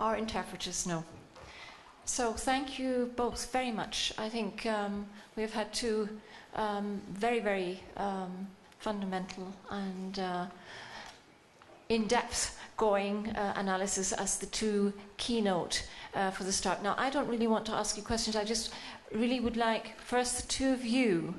our 0.00 0.16
interpreters 0.16 0.86
know. 0.86 1.04
So 2.04 2.32
thank 2.32 2.78
you 2.78 3.12
both 3.16 3.52
very 3.52 3.70
much. 3.70 4.12
I 4.16 4.28
think 4.28 4.64
um, 4.66 5.06
we've 5.36 5.52
had 5.52 5.72
two 5.74 6.08
um, 6.54 7.02
very, 7.10 7.40
very 7.40 7.82
um, 7.96 8.48
fundamental 8.78 9.52
and 9.70 10.18
uh, 10.18 10.46
in-depth 11.88 12.58
going 12.76 13.28
uh, 13.30 13.52
analysis 13.56 14.12
as 14.12 14.38
the 14.38 14.46
two 14.46 14.92
keynote 15.16 15.86
uh, 16.14 16.30
for 16.30 16.44
the 16.44 16.52
start. 16.52 16.82
Now, 16.82 16.94
I 16.96 17.10
don't 17.10 17.28
really 17.28 17.46
want 17.46 17.66
to 17.66 17.72
ask 17.72 17.96
you 17.96 18.02
questions. 18.02 18.36
I 18.36 18.44
just 18.44 18.72
really 19.12 19.40
would 19.40 19.56
like 19.56 19.98
first 20.00 20.42
the 20.42 20.48
two 20.48 20.72
of 20.72 20.84
you 20.84 21.34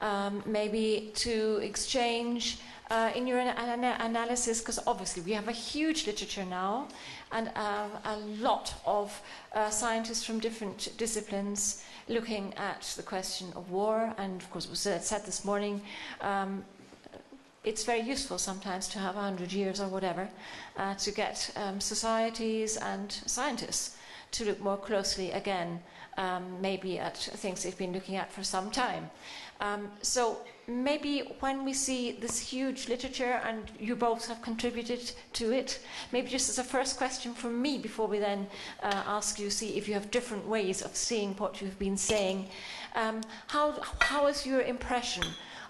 um, 0.00 0.42
maybe 0.46 1.10
to 1.16 1.58
exchange 1.62 2.58
uh, 2.90 3.10
in 3.14 3.26
your 3.26 3.38
ana- 3.38 3.96
analysis, 4.00 4.60
because 4.60 4.78
obviously 4.86 5.22
we 5.22 5.32
have 5.32 5.48
a 5.48 5.52
huge 5.52 6.06
literature 6.06 6.44
now 6.44 6.88
and 7.32 7.50
uh, 7.56 7.88
a 8.04 8.16
lot 8.40 8.74
of 8.86 9.20
uh, 9.54 9.70
scientists 9.70 10.24
from 10.24 10.38
different 10.38 10.96
disciplines 10.96 11.82
looking 12.08 12.52
at 12.54 12.82
the 12.96 13.02
question 13.02 13.52
of 13.56 13.70
war. 13.70 14.12
And 14.18 14.40
of 14.40 14.50
course, 14.50 14.66
it 14.66 14.70
was 14.70 14.80
said 14.80 15.24
this 15.24 15.44
morning. 15.44 15.80
Um, 16.20 16.64
it's 17.64 17.84
very 17.84 18.02
useful 18.02 18.36
sometimes 18.38 18.88
to 18.88 18.98
have 18.98 19.14
100 19.14 19.52
years 19.52 19.80
or 19.80 19.88
whatever 19.88 20.28
uh, 20.76 20.94
to 20.96 21.10
get 21.10 21.50
um, 21.56 21.80
societies 21.80 22.76
and 22.76 23.10
scientists 23.24 23.96
to 24.32 24.44
look 24.44 24.60
more 24.60 24.76
closely 24.76 25.30
again, 25.30 25.80
um, 26.18 26.60
maybe 26.60 26.98
at 26.98 27.16
things 27.16 27.62
they've 27.62 27.78
been 27.78 27.92
looking 27.92 28.16
at 28.16 28.30
for 28.30 28.44
some 28.44 28.70
time. 28.70 29.10
Um, 29.60 29.88
so 30.02 30.38
maybe 30.66 31.20
when 31.40 31.64
we 31.64 31.72
see 31.72 32.12
this 32.12 32.38
huge 32.38 32.88
literature, 32.88 33.40
and 33.44 33.70
you 33.78 33.96
both 33.96 34.28
have 34.28 34.42
contributed 34.42 35.12
to 35.34 35.52
it, 35.52 35.80
maybe 36.12 36.28
just 36.28 36.48
as 36.48 36.58
a 36.58 36.64
first 36.64 36.96
question 36.96 37.34
from 37.34 37.60
me 37.60 37.78
before 37.78 38.06
we 38.06 38.18
then 38.18 38.46
uh, 38.82 39.02
ask 39.06 39.38
you, 39.38 39.50
see 39.50 39.76
if 39.76 39.88
you 39.88 39.94
have 39.94 40.10
different 40.10 40.46
ways 40.46 40.82
of 40.82 40.96
seeing 40.96 41.34
what 41.34 41.60
you've 41.60 41.78
been 41.78 41.96
saying. 41.96 42.48
Um, 42.94 43.22
how, 43.48 43.80
how 43.98 44.26
is 44.26 44.46
your 44.46 44.62
impression 44.62 45.24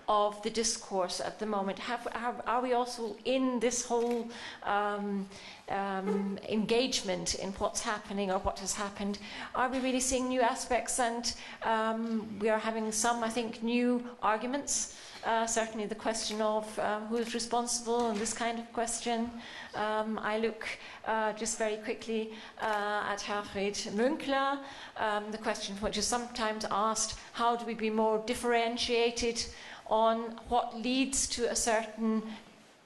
of 0.09 0.43
the 0.43 0.51
discourse 0.51 1.21
at 1.21 1.39
the 1.39 1.47
moment? 1.47 1.79
Have, 1.79 2.07
have, 2.13 2.43
are 2.47 2.63
we 2.63 2.73
also 2.73 3.17
in 3.25 3.61
this 3.61 3.85
whole 3.85 4.29
um, 4.63 5.29
um, 5.69 6.39
engagement 6.49 7.35
in 7.37 7.53
what's 7.53 7.81
happening 7.81 8.31
or 8.31 8.39
what 8.39 8.59
has 8.59 8.75
happened? 8.75 9.19
Are 9.55 9.69
we 9.69 9.79
really 9.79 10.01
seeing 10.01 10.29
new 10.29 10.41
aspects? 10.41 10.99
And 10.99 11.33
um, 11.63 12.39
we 12.41 12.49
are 12.49 12.59
having 12.59 12.91
some, 12.93 13.23
I 13.23 13.31
think, 13.31 13.63
new 13.63 14.05
arguments. 14.23 14.97
Uh, 15.25 15.47
certainly, 15.47 15.87
the 15.87 15.95
question 15.95 16.43
of 16.43 16.79
uh, 16.79 17.01
who 17.07 17.17
is 17.17 17.33
responsible 17.33 18.11
and 18.11 18.21
this 18.21 18.35
kind 18.35 18.59
of 18.59 18.71
question. 18.75 19.31
Um, 19.75 20.21
I 20.23 20.39
look 20.39 20.67
uh, 21.07 21.33
just 21.33 21.57
very 21.57 21.77
quickly 21.79 22.33
uh, 22.61 23.05
at 23.09 23.23
Herfried 23.23 23.75
Münkler. 23.95 24.59
Um, 24.99 25.25
the 25.31 25.39
question 25.39 25.77
which 25.77 25.97
is 25.97 26.07
sometimes 26.07 26.67
asked 26.71 27.19
how 27.33 27.57
do 27.57 27.65
we 27.65 27.73
be 27.73 27.89
more 27.89 28.23
differentiated 28.27 29.43
on 29.87 30.39
what 30.49 30.81
leads 30.81 31.27
to 31.29 31.51
a 31.51 31.57
certain 31.57 32.23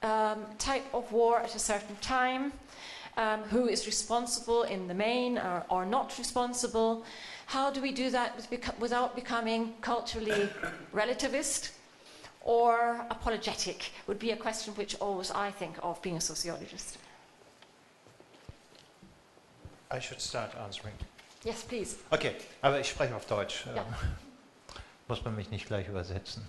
um, 0.02 0.44
type 0.58 0.84
of 0.92 1.10
war 1.12 1.40
at 1.40 1.54
a 1.54 1.58
certain 1.58 1.96
time, 2.00 2.52
um, 3.16 3.42
who 3.44 3.66
is 3.66 3.86
responsible 3.86 4.62
in 4.62 4.86
the 4.86 4.94
main 4.94 5.38
or, 5.38 5.64
or, 5.68 5.84
not 5.84 6.16
responsible. 6.18 7.04
How 7.46 7.70
do 7.70 7.80
we 7.82 7.92
do 7.92 8.10
that 8.10 8.36
with 8.36 8.50
beco- 8.50 8.78
without 8.78 9.16
becoming 9.16 9.74
culturally 9.80 10.48
relativist 10.94 11.70
or 12.42 13.04
apologetic? 13.10 13.90
Would 14.06 14.18
be 14.18 14.30
a 14.30 14.36
question 14.36 14.74
which 14.74 14.94
always 15.00 15.30
I 15.30 15.50
think 15.50 15.76
of 15.82 16.00
being 16.02 16.16
a 16.16 16.20
sociologist. 16.20 16.98
I 19.90 19.98
should 19.98 20.20
start 20.20 20.54
answering. 20.62 20.94
Yes, 21.44 21.62
please. 21.62 21.96
Okay, 22.12 22.36
aber 22.62 22.78
ich 22.78 22.88
spreche 22.88 23.14
auf 23.14 23.26
Deutsch. 23.26 23.64
Ja. 23.74 23.84
Muss 25.08 25.24
man 25.24 25.34
mich 25.34 25.50
nicht 25.50 25.66
gleich 25.66 25.88
übersetzen. 25.88 26.42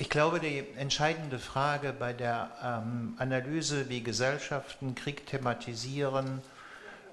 Ich 0.00 0.08
glaube, 0.08 0.40
die 0.40 0.64
entscheidende 0.78 1.38
Frage 1.38 1.92
bei 1.92 2.14
der 2.14 2.48
ähm, 2.64 3.12
Analyse, 3.18 3.90
wie 3.90 4.02
Gesellschaften 4.02 4.94
Krieg 4.94 5.26
thematisieren, 5.26 6.40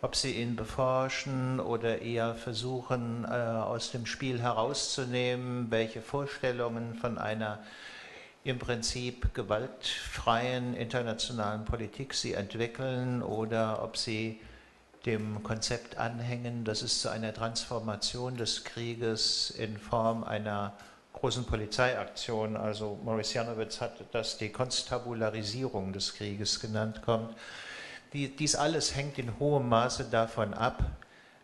ob 0.01 0.15
sie 0.15 0.31
ihn 0.41 0.55
beforschen 0.55 1.59
oder 1.59 2.01
eher 2.01 2.33
versuchen, 2.33 3.25
äh, 3.25 3.27
aus 3.27 3.91
dem 3.91 4.05
Spiel 4.05 4.39
herauszunehmen, 4.41 5.69
welche 5.69 6.01
Vorstellungen 6.01 6.95
von 6.95 7.17
einer 7.17 7.59
im 8.45 8.57
Prinzip 8.57 9.33
gewaltfreien 9.33 10.73
internationalen 10.73 11.65
Politik 11.65 12.13
sie 12.13 12.35
entwickeln 12.35 13.21
oder 13.21 13.83
ob 13.83 13.97
sie 13.97 14.39
dem 15.05 15.43
Konzept 15.43 15.97
anhängen, 15.97 16.63
dass 16.63 16.83
es 16.83 17.01
zu 17.01 17.09
einer 17.09 17.33
Transformation 17.33 18.37
des 18.37 18.63
Krieges 18.63 19.49
in 19.49 19.77
Form 19.77 20.23
einer 20.23 20.71
großen 21.19 21.45
Polizeiaktion, 21.45 22.55
also 22.55 22.99
Maurice 23.03 23.35
Janowitz 23.35 23.81
hat 23.81 23.93
das 24.11 24.37
die 24.37 24.49
Konstabularisierung 24.49 25.91
des 25.93 26.13
Krieges 26.13 26.59
genannt, 26.59 27.01
kommt. 27.03 27.35
Die, 28.13 28.35
dies 28.35 28.55
alles 28.55 28.95
hängt 28.95 29.17
in 29.17 29.37
hohem 29.39 29.67
Maße 29.67 30.05
davon 30.05 30.53
ab, 30.53 30.83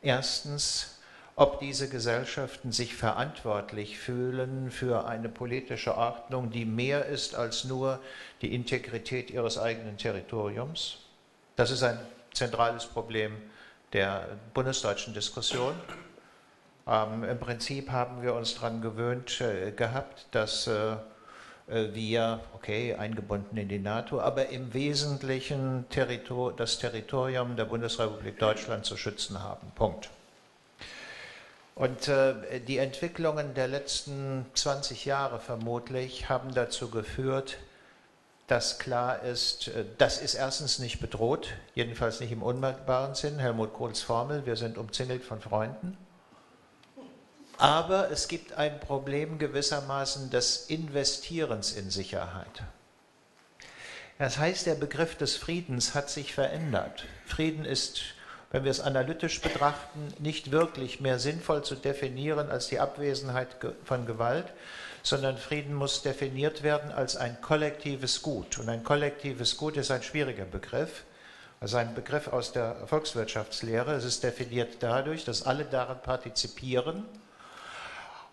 erstens, 0.02 1.00
ob 1.36 1.60
diese 1.60 1.90
Gesellschaften 1.90 2.72
sich 2.72 2.96
verantwortlich 2.96 3.98
fühlen 3.98 4.70
für 4.70 5.08
eine 5.08 5.30
politische 5.30 5.98
Ordnung, 5.98 6.52
die 6.52 6.66
mehr 6.66 7.06
ist 7.08 7.36
als 7.36 7.64
nur 7.64 8.00
die 8.42 8.54
Integrität 8.54 9.32
ihres 9.32 9.58
eigenen 9.58 9.98
Territoriums. 9.98 11.00
Das 11.56 11.72
ist 11.72 11.82
ein 11.82 12.00
zentrales 12.34 12.86
Problem 12.86 13.36
der 13.94 14.28
bundesdeutschen 14.54 15.14
Diskussion. 15.14 15.74
Ähm, 16.88 17.24
Im 17.24 17.40
Prinzip 17.40 17.92
haben 17.92 18.22
wir 18.22 18.34
uns 18.34 18.56
daran 18.56 18.82
gewöhnt 18.82 19.40
äh, 19.42 19.72
gehabt, 19.72 20.28
dass 20.32 20.68
äh, 20.68 20.96
äh, 21.68 21.94
wir, 21.94 22.42
okay, 22.54 22.96
eingebunden 22.96 23.58
in 23.58 23.70
die 23.70 23.80
NATO, 23.80 24.20
aber 24.20 24.50
im 24.50 24.74
Wesentlichen 24.74 25.86
Territor 25.90 26.54
das 26.54 26.80
Territorium 26.80 27.56
der 27.56 27.66
Bundesrepublik 27.66 28.38
Deutschland 28.38 28.86
zu 28.86 28.98
schützen 28.98 29.42
haben. 29.42 29.72
Punkt. 29.76 30.10
Und 31.76 32.08
äh, 32.08 32.60
die 32.60 32.78
Entwicklungen 32.78 33.54
der 33.56 33.68
letzten 33.68 34.46
20 34.54 35.06
Jahre 35.06 35.40
vermutlich 35.40 36.30
haben 36.30 36.54
dazu 36.54 36.92
geführt, 36.92 37.58
dass 38.48 38.78
klar 38.78 39.24
ist, 39.24 39.70
äh, 39.70 39.86
das 39.98 40.22
ist 40.22 40.36
erstens 40.36 40.80
nicht 40.80 41.00
bedroht, 41.00 41.54
jedenfalls 41.76 42.20
nicht 42.20 42.32
im 42.32 42.44
unmittelbaren 42.44 43.16
Sinn. 43.16 43.40
Helmut 43.40 43.74
Kohls 43.74 44.02
Formel, 44.02 44.46
wir 44.46 44.58
sind 44.58 44.78
umzingelt 44.78 45.24
von 45.24 45.40
Freunden. 45.40 45.98
Aber 47.58 48.10
es 48.12 48.28
gibt 48.28 48.54
ein 48.54 48.80
Problem 48.80 49.38
gewissermaßen 49.38 50.30
des 50.30 50.66
Investierens 50.68 51.74
in 51.74 51.90
Sicherheit. 51.90 52.64
Das 54.18 54.38
heißt, 54.38 54.66
der 54.66 54.76
Begriff 54.76 55.16
des 55.16 55.36
Friedens 55.36 55.96
hat 55.96 56.10
sich 56.10 56.34
verändert. 56.34 57.06
Frieden 57.26 57.66
ist, 57.66 58.02
wenn 58.52 58.64
wir 58.64 58.72
es 58.72 58.80
analytisch 58.80 59.42
betrachten, 59.42 60.14
nicht 60.20 60.52
wirklich 60.52 61.02
mehr 61.02 61.20
sinnvoll 61.20 61.64
zu 61.64 61.76
definieren 61.76 62.50
als 62.50 62.68
die 62.68 62.80
Abwesenheit 62.80 63.58
von 63.84 64.06
Gewalt, 64.06 64.54
sondern 65.02 65.38
Frieden 65.38 65.74
muss 65.74 66.02
definiert 66.04 66.64
werden 66.64 66.92
als 66.92 67.18
ein 67.18 67.42
kollektives 67.42 68.22
Gut. 68.22 68.60
Und 68.60 68.70
ein 68.70 68.84
kollektives 68.84 69.58
Gut 69.58 69.78
ist 69.78 69.92
ein 69.92 70.04
schwieriger 70.04 70.46
Begriff. 70.46 71.04
Also 71.60 71.78
ein 71.78 71.94
Begriff 71.96 72.28
aus 72.28 72.52
der 72.52 72.88
Volkswirtschaftslehre. 72.88 73.94
Es 73.94 74.06
ist 74.06 74.24
definiert 74.24 74.78
dadurch, 74.82 75.26
dass 75.26 75.46
alle 75.46 75.66
daran 75.66 76.02
partizipieren 76.02 77.06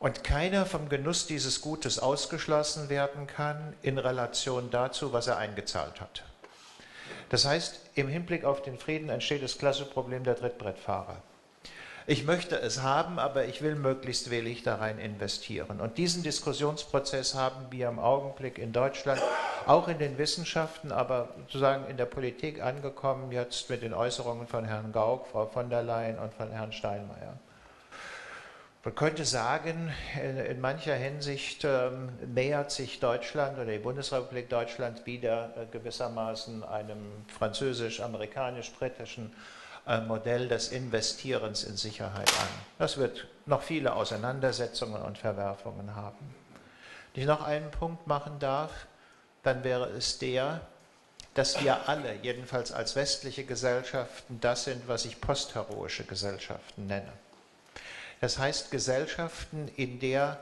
und 0.01 0.25
keiner 0.25 0.65
vom 0.65 0.89
Genuss 0.89 1.27
dieses 1.27 1.61
Gutes 1.61 1.99
ausgeschlossen 1.99 2.89
werden 2.89 3.27
kann 3.27 3.75
in 3.83 3.99
Relation 3.99 4.71
dazu, 4.71 5.13
was 5.13 5.27
er 5.27 5.37
eingezahlt 5.37 6.01
hat. 6.01 6.25
Das 7.29 7.45
heißt, 7.45 7.79
im 7.95 8.09
Hinblick 8.09 8.45
auf 8.45 8.63
den 8.63 8.79
Frieden 8.79 9.11
entsteht 9.11 9.43
das 9.43 9.59
klassische 9.59 9.91
Problem 9.91 10.25
der 10.25 10.37
Trittbrettfahrer. 10.37 11.23
Ich 12.07 12.25
möchte 12.25 12.59
es 12.59 12.83
haben, 12.83 13.19
aber 13.19 13.45
ich 13.45 13.61
will 13.61 13.77
möglichst 13.77 14.31
wenig 14.31 14.63
da 14.63 14.77
rein 14.77 14.99
investieren. 14.99 15.81
Und 15.81 15.99
diesen 15.99 16.23
Diskussionsprozess 16.23 17.35
haben 17.35 17.67
wir 17.71 17.89
im 17.89 17.99
Augenblick 17.99 18.59
in 18.59 18.73
Deutschland, 18.73 19.21
auch 19.67 19.87
in 19.87 19.99
den 19.99 20.17
Wissenschaften, 20.17 20.93
aber 20.93 21.29
sozusagen 21.43 21.87
in 21.89 21.99
der 21.99 22.07
Politik 22.07 22.63
angekommen, 22.63 23.31
jetzt 23.33 23.69
mit 23.69 23.83
den 23.83 23.93
Äußerungen 23.93 24.49
von 24.49 24.65
Herrn 24.65 24.93
Gauck, 24.93 25.27
Frau 25.27 25.47
von 25.47 25.69
der 25.69 25.83
Leyen 25.83 26.19
und 26.19 26.33
von 26.33 26.51
Herrn 26.51 26.73
Steinmeier. 26.73 27.39
Man 28.83 28.95
könnte 28.95 29.27
sagen, 29.27 29.93
in 30.49 30.59
mancher 30.59 30.95
Hinsicht 30.95 31.65
ähm, 31.65 32.09
nähert 32.33 32.71
sich 32.71 32.99
Deutschland 32.99 33.59
oder 33.59 33.71
die 33.71 33.79
Bundesrepublik 33.79 34.49
Deutschland 34.49 35.05
wieder 35.05 35.55
äh, 35.55 35.67
gewissermaßen 35.71 36.65
einem 36.65 37.27
französisch-amerikanisch-britischen 37.39 39.35
äh, 39.87 40.01
Modell 40.01 40.49
des 40.49 40.69
Investierens 40.73 41.65
in 41.65 41.77
Sicherheit 41.77 42.31
an. 42.31 42.49
Das 42.79 42.97
wird 42.97 43.27
noch 43.45 43.61
viele 43.61 43.95
Auseinandersetzungen 43.95 45.03
und 45.03 45.19
Verwerfungen 45.19 45.95
haben. 45.95 46.35
Wenn 47.13 47.23
ich 47.23 47.29
noch 47.29 47.43
einen 47.43 47.71
Punkt 47.71 48.07
machen 48.07 48.39
darf, 48.39 48.87
dann 49.43 49.63
wäre 49.63 49.91
es 49.91 50.19
der, 50.19 50.63
dass 51.35 51.63
wir 51.63 51.87
alle, 51.87 52.15
jedenfalls 52.23 52.73
als 52.73 52.97
westliche 52.97 53.45
Gesellschaften, 53.45 54.41
das 54.41 54.65
sind, 54.65 54.89
was 54.89 55.05
ich 55.05 55.21
postheroische 55.21 56.05
Gesellschaften 56.05 56.87
nenne. 56.87 57.13
Das 58.21 58.39
heißt 58.39 58.71
Gesellschaften, 58.71 59.69
in 59.77 59.99
der 59.99 60.39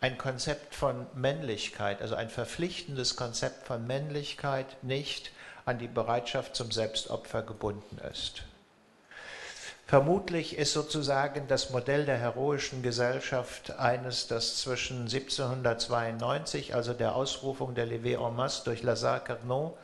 ein 0.00 0.16
Konzept 0.16 0.74
von 0.74 1.06
Männlichkeit, 1.14 2.00
also 2.00 2.14
ein 2.14 2.30
verpflichtendes 2.30 3.16
Konzept 3.16 3.66
von 3.66 3.86
Männlichkeit 3.86 4.82
nicht 4.82 5.32
an 5.64 5.78
die 5.78 5.88
Bereitschaft 5.88 6.54
zum 6.54 6.70
Selbstopfer 6.70 7.42
gebunden 7.42 7.98
ist. 8.12 8.44
Vermutlich 9.88 10.56
ist 10.56 10.74
sozusagen 10.74 11.48
das 11.48 11.70
Modell 11.70 12.04
der 12.04 12.18
heroischen 12.18 12.82
Gesellschaft 12.82 13.70
eines, 13.78 14.28
das 14.28 14.58
zwischen 14.58 15.02
1792, 15.02 16.74
also 16.74 16.92
der 16.92 17.16
Ausrufung 17.16 17.74
der 17.74 17.86
Levé 17.86 18.24
en 18.24 18.36
masse 18.36 18.64
durch 18.64 18.82
Lazare 18.82 19.20
Carnot 19.20 19.76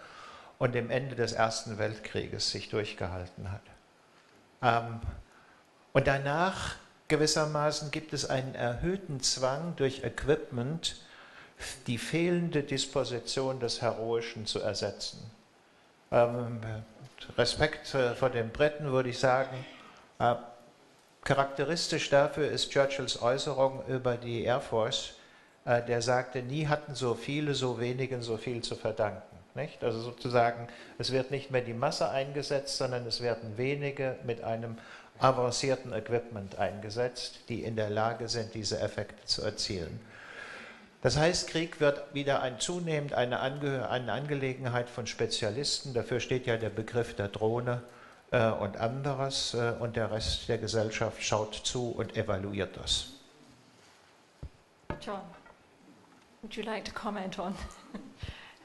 und 0.59 0.75
dem 0.75 0.91
Ende 0.91 1.17
des 1.17 1.33
Ersten 1.33 1.79
Weltkrieges 1.79 2.51
sich 2.51 2.69
durchgehalten 2.69 3.51
hat. 3.51 3.63
Ähm, 4.63 5.01
und 5.95 6.07
danach 6.07 6.75
gewissermaßen 7.09 7.91
gibt 7.91 8.13
es 8.13 8.29
einen 8.29 8.55
erhöhten 8.55 9.21
Zwang 9.21 9.75
durch 9.77 10.05
Equipment, 10.05 10.97
die 11.87 11.99
fehlende 11.99 12.63
Disposition 12.63 13.61
des 13.61 13.83
Heroischen 13.83 14.47
zu 14.47 14.61
ersetzen. 14.61 15.19
Ähm, 16.11 16.61
Respekt 17.39 17.95
äh, 17.95 18.15
vor 18.15 18.31
den 18.31 18.51
Briten 18.51 18.91
würde 18.93 19.09
ich 19.09 19.19
sagen, 19.19 19.65
äh, 20.19 20.35
charakteristisch 21.23 22.11
dafür 22.11 22.49
ist 22.49 22.71
Churchills 22.71 23.21
Äußerung 23.23 23.85
über 23.87 24.17
die 24.17 24.45
Air 24.45 24.61
Force, 24.61 25.15
äh, 25.65 25.83
der 25.83 26.03
sagte, 26.03 26.43
nie 26.43 26.67
hatten 26.67 26.95
so 26.95 27.15
viele 27.15 27.55
so 27.55 27.81
wenigen 27.81 28.23
so 28.23 28.37
viel 28.37 28.63
zu 28.63 28.77
verdanken. 28.77 29.34
Nicht? 29.55 29.85
Also 29.85 30.01
sozusagen, 30.01 30.67
es 30.99 31.13
wird 31.13 31.31
nicht 31.31 31.51
mehr 31.53 31.61
die 31.61 31.75
Masse 31.75 32.09
eingesetzt, 32.11 32.77
sondern 32.77 33.07
es 33.07 33.21
werden 33.21 33.57
wenige 33.57 34.17
mit 34.25 34.43
einem 34.43 34.79
avancierten 35.21 35.93
Equipment 35.93 36.59
eingesetzt, 36.59 37.39
die 37.49 37.63
in 37.63 37.77
der 37.77 37.89
Lage 37.89 38.29
sind, 38.29 38.53
diese 38.55 38.81
Effekte 38.81 39.25
zu 39.27 39.43
erzielen. 39.43 40.01
Das 41.03 41.17
heißt, 41.17 41.49
Krieg 41.49 41.81
wird 41.81 42.15
wieder 42.15 42.43
ein 42.43 42.59
zunehmend 42.59 43.13
eine, 43.13 43.41
Ange 43.41 43.89
eine 43.89 44.13
Angelegenheit 44.13 44.89
von 44.89 45.07
Spezialisten. 45.07 45.95
Dafür 45.95 46.19
steht 46.19 46.47
ja 46.47 46.57
der 46.57 46.71
Begriff 46.71 47.15
der 47.15 47.29
Drohne 47.29 47.83
äh, 48.31 48.51
und 48.51 48.79
anderes 48.79 49.55
äh, 49.55 49.75
und 49.79 49.97
der 49.97 50.11
Rest 50.11 50.49
der 50.49 50.59
Gesellschaft 50.59 51.23
schaut 51.23 51.55
zu 51.55 51.91
und 51.91 52.17
evaluiert 52.17 52.77
das. 52.77 53.13
John, 55.01 55.21
would 56.43 56.55
you 56.55 56.65
like 56.65 56.85
to 56.85 56.93
comment 56.93 57.39
on? 57.39 57.55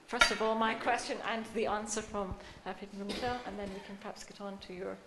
First 0.10 0.32
of 0.32 0.42
all, 0.42 0.56
my 0.56 0.74
question 0.74 1.18
and 1.30 1.46
the 1.54 1.68
answer 1.68 2.02
from 2.02 2.34
uh, 2.66 2.74
Peter 2.74 2.98
and 3.46 3.60
then 3.60 3.70
we 3.70 3.80
can 3.86 3.96
perhaps 4.02 4.24
get 4.24 4.42
on 4.42 4.58
to 4.58 4.74
your 4.74 4.98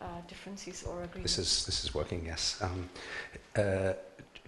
uh, 0.00 0.04
differences 0.28 0.84
or 0.84 1.02
agreements. 1.02 1.34
This 1.34 1.44
is 1.44 1.66
this 1.66 1.82
is 1.82 1.92
working. 1.92 2.24
Yes. 2.24 2.62
Um, 2.62 2.88
uh, 3.56 3.94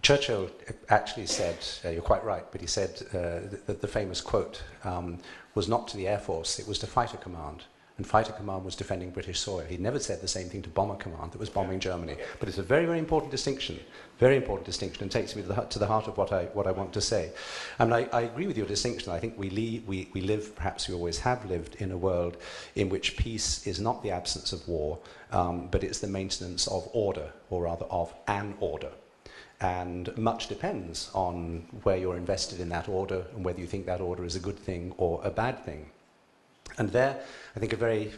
Churchill 0.03 0.49
actually 0.91 1.27
said, 1.27 1.57
uh, 1.85 1.89
you're 1.89 2.03
quite 2.03 2.25
right, 2.25 2.45
but 2.53 2.61
he 2.61 2.69
said 2.69 3.03
uh, 3.09 3.57
that 3.67 3.81
the 3.81 3.89
famous 3.89 4.21
quote 4.21 4.63
um, 4.85 5.19
was 5.57 5.67
not 5.67 5.89
to 5.89 5.97
the 5.97 6.07
Air 6.07 6.21
Force, 6.21 6.61
it 6.61 6.69
was 6.69 6.79
to 6.79 6.87
Fighter 6.87 7.17
Command 7.17 7.65
and 7.97 8.07
Fighter 8.07 8.33
Command 8.33 8.65
was 8.65 8.77
defending 8.77 9.11
British 9.11 9.41
soil. 9.41 9.65
He 9.67 9.79
never 9.79 9.99
said 9.99 10.21
the 10.21 10.29
same 10.29 10.49
thing 10.49 10.61
to 10.63 10.69
Bomber 10.69 10.97
Command 10.97 11.33
that 11.33 11.39
was 11.39 11.49
bombing 11.49 11.81
Germany. 11.81 12.17
But 12.39 12.49
it's 12.49 12.59
a 12.59 12.63
very, 12.63 12.85
very 12.85 12.99
important 12.99 13.31
distinction, 13.31 13.81
very 14.19 14.37
important 14.37 14.67
distinction, 14.67 15.03
and 15.03 15.11
takes 15.11 15.35
me 15.35 15.43
to 15.43 15.49
the, 15.49 15.55
to 15.55 15.79
the 15.79 15.87
heart 15.87 16.07
of 16.07 16.19
what 16.19 16.31
I, 16.31 16.45
what 16.47 16.67
I 16.67 16.73
want 16.73 16.93
to 16.93 17.01
say. 17.01 17.33
And 17.79 17.95
I, 17.95 18.07
I 18.13 18.23
agree 18.23 18.47
with 18.47 18.59
your 18.59 18.67
distinction. 18.67 19.13
I 19.13 19.19
think 19.19 19.39
we, 19.39 19.49
leave, 19.49 19.87
we, 19.87 20.11
we 20.13 20.21
live, 20.21 20.55
perhaps 20.55 20.89
we 20.89 20.95
always 20.95 21.19
have 21.21 21.45
lived, 21.47 21.77
in 21.77 21.91
a 21.91 21.97
world 21.97 22.37
in 22.75 22.91
which 22.91 23.17
peace 23.17 23.67
is 23.67 23.81
not 23.81 24.03
the 24.03 24.11
absence 24.11 24.53
of 24.53 24.67
war, 24.69 24.99
um, 25.33 25.69
but 25.69 25.83
it's 25.83 26.01
the 26.01 26.07
maintenance 26.07 26.67
of 26.67 26.89
order, 26.93 27.33
or 27.49 27.63
rather 27.63 27.87
of 27.87 28.13
an 28.29 28.55
order. 28.61 28.91
And 29.61 30.17
much 30.19 30.49
depends 30.49 31.11
on 31.15 31.67
where 31.83 31.97
you're 31.97 32.19
invested 32.19 32.61
in 32.61 32.69
that 32.69 32.91
order 32.91 33.25
and 33.35 33.43
whether 33.43 33.59
you 33.59 33.67
think 33.67 33.87
that 33.87 34.03
order 34.03 34.25
is 34.25 34.37
a 34.37 34.41
good 34.41 34.59
thing 34.59 34.93
or 34.99 35.21
a 35.25 35.31
bad 35.31 35.65
thing. 35.65 35.91
And 36.79 36.91
there, 36.93 37.19
I 37.55 37.59
think 37.59 37.73
a 37.73 37.77
very 37.77 38.13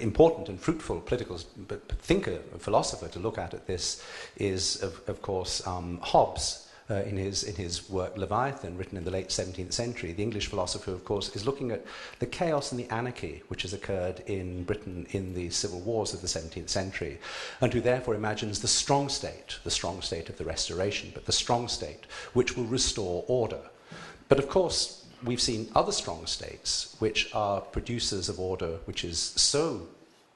important 0.00 0.48
and 0.48 0.60
fruitful 0.60 1.00
political 1.00 1.38
thinker, 1.38 2.38
philosopher 2.58 3.08
to 3.08 3.18
look 3.18 3.38
at 3.38 3.54
at 3.54 3.66
this 3.66 4.04
is, 4.36 4.82
of, 4.82 5.00
of 5.06 5.22
course, 5.22 5.66
um, 5.66 6.00
Hobbes. 6.02 6.60
Uh, 6.90 6.96
in, 6.96 7.16
his, 7.16 7.44
in 7.44 7.54
his 7.54 7.88
work 7.88 8.14
Leviathan, 8.18 8.76
written 8.76 8.98
in 8.98 9.04
the 9.04 9.10
late 9.10 9.28
17th 9.28 9.72
century, 9.72 10.12
the 10.12 10.22
English 10.22 10.48
philosopher, 10.48 10.92
of 10.92 11.02
course, 11.02 11.34
is 11.34 11.46
looking 11.46 11.70
at 11.70 11.82
the 12.18 12.26
chaos 12.26 12.72
and 12.72 12.78
the 12.78 12.90
anarchy 12.90 13.42
which 13.48 13.62
has 13.62 13.72
occurred 13.72 14.20
in 14.26 14.64
Britain 14.64 15.06
in 15.12 15.32
the 15.32 15.48
civil 15.48 15.80
wars 15.80 16.12
of 16.12 16.20
the 16.20 16.26
17th 16.26 16.68
century, 16.68 17.18
and 17.62 17.72
who 17.72 17.80
therefore 17.80 18.14
imagines 18.14 18.60
the 18.60 18.68
strong 18.68 19.08
state, 19.08 19.58
the 19.64 19.70
strong 19.70 20.02
state 20.02 20.28
of 20.28 20.36
the 20.36 20.44
Restoration, 20.44 21.10
but 21.14 21.24
the 21.24 21.32
strong 21.32 21.68
state 21.68 22.04
which 22.34 22.54
will 22.54 22.66
restore 22.66 23.24
order. 23.28 23.62
But 24.28 24.38
of 24.38 24.50
course, 24.50 25.03
we've 25.24 25.40
seen 25.40 25.68
other 25.74 25.92
strong 25.92 26.26
states 26.26 26.96
which 26.98 27.34
are 27.34 27.60
producers 27.60 28.28
of 28.28 28.38
order 28.38 28.78
which 28.86 29.04
is 29.04 29.18
so 29.18 29.86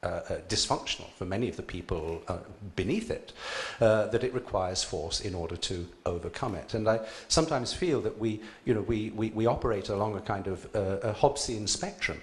uh, 0.00 0.06
uh, 0.06 0.38
dysfunctional 0.48 1.10
for 1.16 1.24
many 1.24 1.48
of 1.48 1.56
the 1.56 1.62
people 1.62 2.22
uh, 2.28 2.38
beneath 2.76 3.10
it 3.10 3.32
uh, 3.80 4.06
that 4.06 4.22
it 4.22 4.32
requires 4.32 4.84
force 4.84 5.20
in 5.20 5.34
order 5.34 5.56
to 5.56 5.88
overcome 6.06 6.54
it. 6.54 6.72
And 6.74 6.88
I 6.88 7.00
sometimes 7.26 7.72
feel 7.72 8.00
that 8.02 8.16
we, 8.16 8.40
you 8.64 8.74
know, 8.74 8.82
we, 8.82 9.10
we, 9.10 9.30
we 9.30 9.46
operate 9.46 9.88
along 9.88 10.16
a 10.16 10.20
kind 10.20 10.46
of 10.46 10.64
uh, 10.72 11.08
a 11.08 11.12
Hobbesian 11.12 11.68
spectrum 11.68 12.20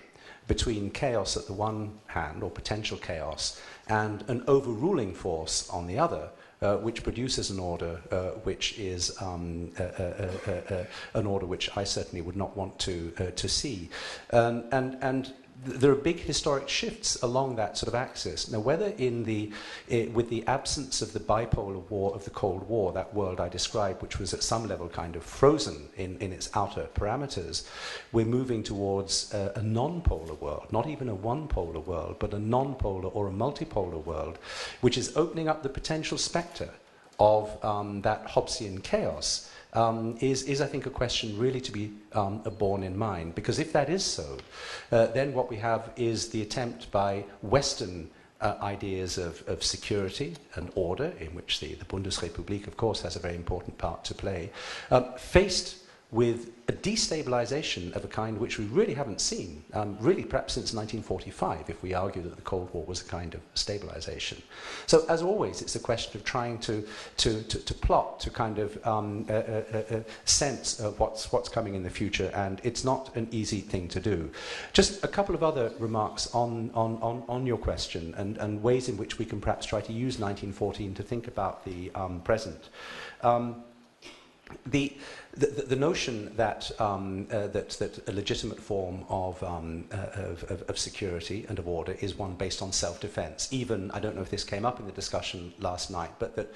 between 0.47 0.89
chaos 0.89 1.35
at 1.35 1.47
the 1.47 1.53
one 1.53 1.99
hand, 2.07 2.43
or 2.43 2.49
potential 2.49 2.97
chaos, 2.97 3.59
and 3.89 4.23
an 4.29 4.45
overruling 4.47 5.13
force 5.13 5.69
on 5.69 5.85
the 5.85 5.99
other, 5.99 6.29
uh, 6.61 6.77
which 6.77 7.03
produces 7.03 7.49
an 7.49 7.59
order 7.59 8.01
uh, 8.11 8.31
which 8.43 8.77
is 8.79 9.19
um, 9.21 9.71
uh, 9.79 9.83
uh, 9.83 10.51
uh, 10.69 10.83
an 11.13 11.25
order 11.25 11.45
which 11.45 11.69
I 11.77 11.83
certainly 11.83 12.21
would 12.21 12.37
not 12.37 12.55
want 12.55 12.79
to, 12.79 13.11
to 13.35 13.47
see. 13.49 13.89
Um, 14.31 14.63
and, 14.71 14.97
and 15.01 15.33
there 15.63 15.91
are 15.91 15.95
big 15.95 16.19
historic 16.19 16.67
shifts 16.67 17.21
along 17.23 17.55
that 17.55 17.77
sort 17.77 17.87
of 17.87 17.95
axis. 17.95 18.51
Now, 18.51 18.59
whether 18.59 18.87
in 18.97 19.23
the, 19.23 19.51
eh, 19.89 20.07
with 20.07 20.29
the 20.29 20.45
absence 20.47 21.01
of 21.01 21.13
the 21.13 21.19
bipolar 21.19 21.89
war 21.89 22.13
of 22.13 22.23
the 22.23 22.29
Cold 22.29 22.67
War, 22.67 22.91
that 22.93 23.13
world 23.13 23.39
I 23.39 23.49
described, 23.49 24.01
which 24.01 24.19
was 24.19 24.33
at 24.33 24.43
some 24.43 24.67
level 24.67 24.89
kind 24.89 25.15
of 25.15 25.23
frozen 25.23 25.89
in, 25.97 26.17
in 26.17 26.31
its 26.31 26.49
outer 26.55 26.87
parameters, 26.93 27.67
we're 28.11 28.25
moving 28.25 28.63
towards 28.63 29.33
a, 29.33 29.53
a 29.55 29.63
non-polar 29.63 30.35
world, 30.35 30.67
not 30.71 30.87
even 30.87 31.09
a 31.09 31.15
one-polar 31.15 31.79
world, 31.79 32.17
but 32.19 32.33
a 32.33 32.39
non-polar 32.39 33.09
or 33.09 33.27
a 33.27 33.31
multipolar 33.31 34.03
world, 34.03 34.37
which 34.81 34.97
is 34.97 35.15
opening 35.15 35.47
up 35.47 35.63
the 35.63 35.69
potential 35.69 36.17
spectre 36.17 36.69
of 37.19 37.63
um, 37.63 38.01
that 38.01 38.27
Hobbesian 38.27 38.83
chaos 38.83 39.49
um, 39.75 40.17
is, 40.21 40.43
is, 40.43 40.61
I 40.61 40.67
think, 40.67 40.85
a 40.85 40.89
question 40.89 41.37
really 41.37 41.61
to 41.61 41.71
be 41.71 41.91
um, 42.13 42.39
borne 42.57 42.83
in 42.83 42.97
mind. 42.97 43.35
Because 43.35 43.59
if 43.59 43.73
that 43.73 43.89
is 43.89 44.03
so, 44.03 44.37
uh, 44.91 45.07
then 45.07 45.33
what 45.33 45.49
we 45.49 45.57
have 45.57 45.91
is 45.95 46.29
the 46.29 46.41
attempt 46.41 46.89
by 46.91 47.25
Western 47.41 48.09
uh, 48.41 48.55
ideas 48.61 49.17
of, 49.17 49.43
of 49.47 49.63
security 49.63 50.35
and 50.55 50.71
order, 50.75 51.13
in 51.19 51.35
which 51.35 51.59
the, 51.59 51.73
the 51.75 51.85
Bundesrepublik, 51.85 52.67
of 52.67 52.77
course, 52.77 53.01
has 53.01 53.15
a 53.15 53.19
very 53.19 53.35
important 53.35 53.77
part 53.77 54.03
to 54.05 54.13
play, 54.13 54.51
um, 54.91 55.05
faced 55.17 55.77
with 56.11 56.51
a 56.67 56.73
destabilization 56.73 57.95
of 57.95 58.03
a 58.03 58.07
kind 58.07 58.39
which 58.39 58.57
we 58.57 58.65
really 58.65 58.95
haven't 58.95 59.21
seen, 59.21 59.63
um, 59.73 59.95
really 59.99 60.23
perhaps 60.23 60.53
since 60.53 60.73
1945, 60.73 61.69
if 61.69 61.83
we 61.83 61.93
argue 61.93 62.23
that 62.23 62.35
the 62.35 62.41
Cold 62.41 62.73
War 62.73 62.83
was 62.85 63.01
a 63.01 63.05
kind 63.05 63.35
of 63.35 63.41
stabilization. 63.53 64.41
So, 64.87 65.05
as 65.07 65.21
always, 65.21 65.61
it's 65.61 65.75
a 65.75 65.79
question 65.79 66.19
of 66.19 66.25
trying 66.25 66.57
to, 66.59 66.83
to, 67.17 67.43
to, 67.43 67.59
to 67.59 67.73
plot, 67.75 68.19
to 68.21 68.31
kind 68.31 68.57
of 68.57 68.83
um, 68.85 69.27
sense 70.25 70.79
of 70.79 70.99
what's, 70.99 71.31
what's 71.31 71.49
coming 71.49 71.75
in 71.75 71.83
the 71.83 71.89
future, 71.89 72.31
and 72.33 72.59
it's 72.63 72.83
not 72.83 73.15
an 73.15 73.27
easy 73.29 73.61
thing 73.61 73.87
to 73.89 73.99
do. 73.99 74.31
Just 74.73 75.03
a 75.03 75.07
couple 75.07 75.35
of 75.35 75.43
other 75.43 75.71
remarks 75.77 76.33
on, 76.33 76.71
on, 76.73 76.97
on, 77.01 77.23
on 77.29 77.45
your 77.45 77.57
question 77.57 78.15
and, 78.17 78.37
and 78.37 78.63
ways 78.63 78.89
in 78.89 78.97
which 78.97 79.19
we 79.19 79.25
can 79.25 79.39
perhaps 79.39 79.67
try 79.67 79.81
to 79.81 79.93
use 79.93 80.17
1914 80.17 80.95
to 80.95 81.03
think 81.03 81.27
about 81.27 81.63
the 81.63 81.91
um, 81.93 82.21
present. 82.21 82.69
Um, 83.21 83.63
the, 84.67 84.93
the, 85.33 85.47
the, 85.47 85.75
notion 85.75 86.35
that, 86.35 86.71
um, 86.79 87.27
uh, 87.31 87.47
that, 87.47 87.69
that 87.71 88.07
a 88.07 88.11
legitimate 88.11 88.59
form 88.59 89.03
of, 89.09 89.41
um, 89.43 89.85
uh, 89.91 90.21
of, 90.21 90.63
of, 90.67 90.77
security 90.77 91.45
and 91.49 91.57
of 91.57 91.67
order 91.67 91.93
is 91.99 92.15
one 92.15 92.35
based 92.35 92.61
on 92.61 92.71
self-defense. 92.71 93.49
Even, 93.51 93.89
I 93.91 93.99
don't 93.99 94.15
know 94.15 94.21
if 94.21 94.29
this 94.29 94.43
came 94.43 94.65
up 94.65 94.79
in 94.79 94.85
the 94.85 94.91
discussion 94.91 95.53
last 95.59 95.89
night, 95.89 96.11
but 96.19 96.35
that 96.35 96.53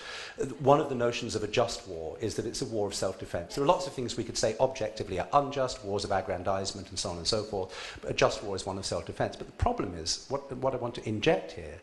one 0.61 0.79
of 0.79 0.89
the 0.89 0.95
notions 0.95 1.35
of 1.35 1.43
a 1.43 1.47
just 1.47 1.87
war 1.87 2.15
is 2.21 2.35
that 2.35 2.45
it's 2.45 2.61
a 2.61 2.65
war 2.65 2.87
of 2.87 2.93
self-defense. 2.93 3.55
There 3.55 3.63
are 3.63 3.67
lots 3.67 3.87
of 3.87 3.93
things 3.93 4.17
we 4.17 4.23
could 4.23 4.37
say 4.37 4.55
objectively 4.59 5.19
are 5.19 5.27
unjust, 5.33 5.83
wars 5.83 6.03
of 6.03 6.11
aggrandizement 6.11 6.89
and 6.89 6.99
so 6.99 7.09
on 7.09 7.17
and 7.17 7.27
so 7.27 7.43
forth, 7.43 7.97
but 8.01 8.11
a 8.11 8.13
just 8.13 8.43
war 8.43 8.55
is 8.55 8.65
one 8.65 8.77
of 8.77 8.85
self-defense. 8.85 9.35
But 9.35 9.47
the 9.47 9.53
problem 9.53 9.95
is, 9.95 10.25
what, 10.29 10.51
what 10.57 10.73
I 10.73 10.77
want 10.77 10.95
to 10.95 11.09
inject 11.09 11.53
here, 11.53 11.81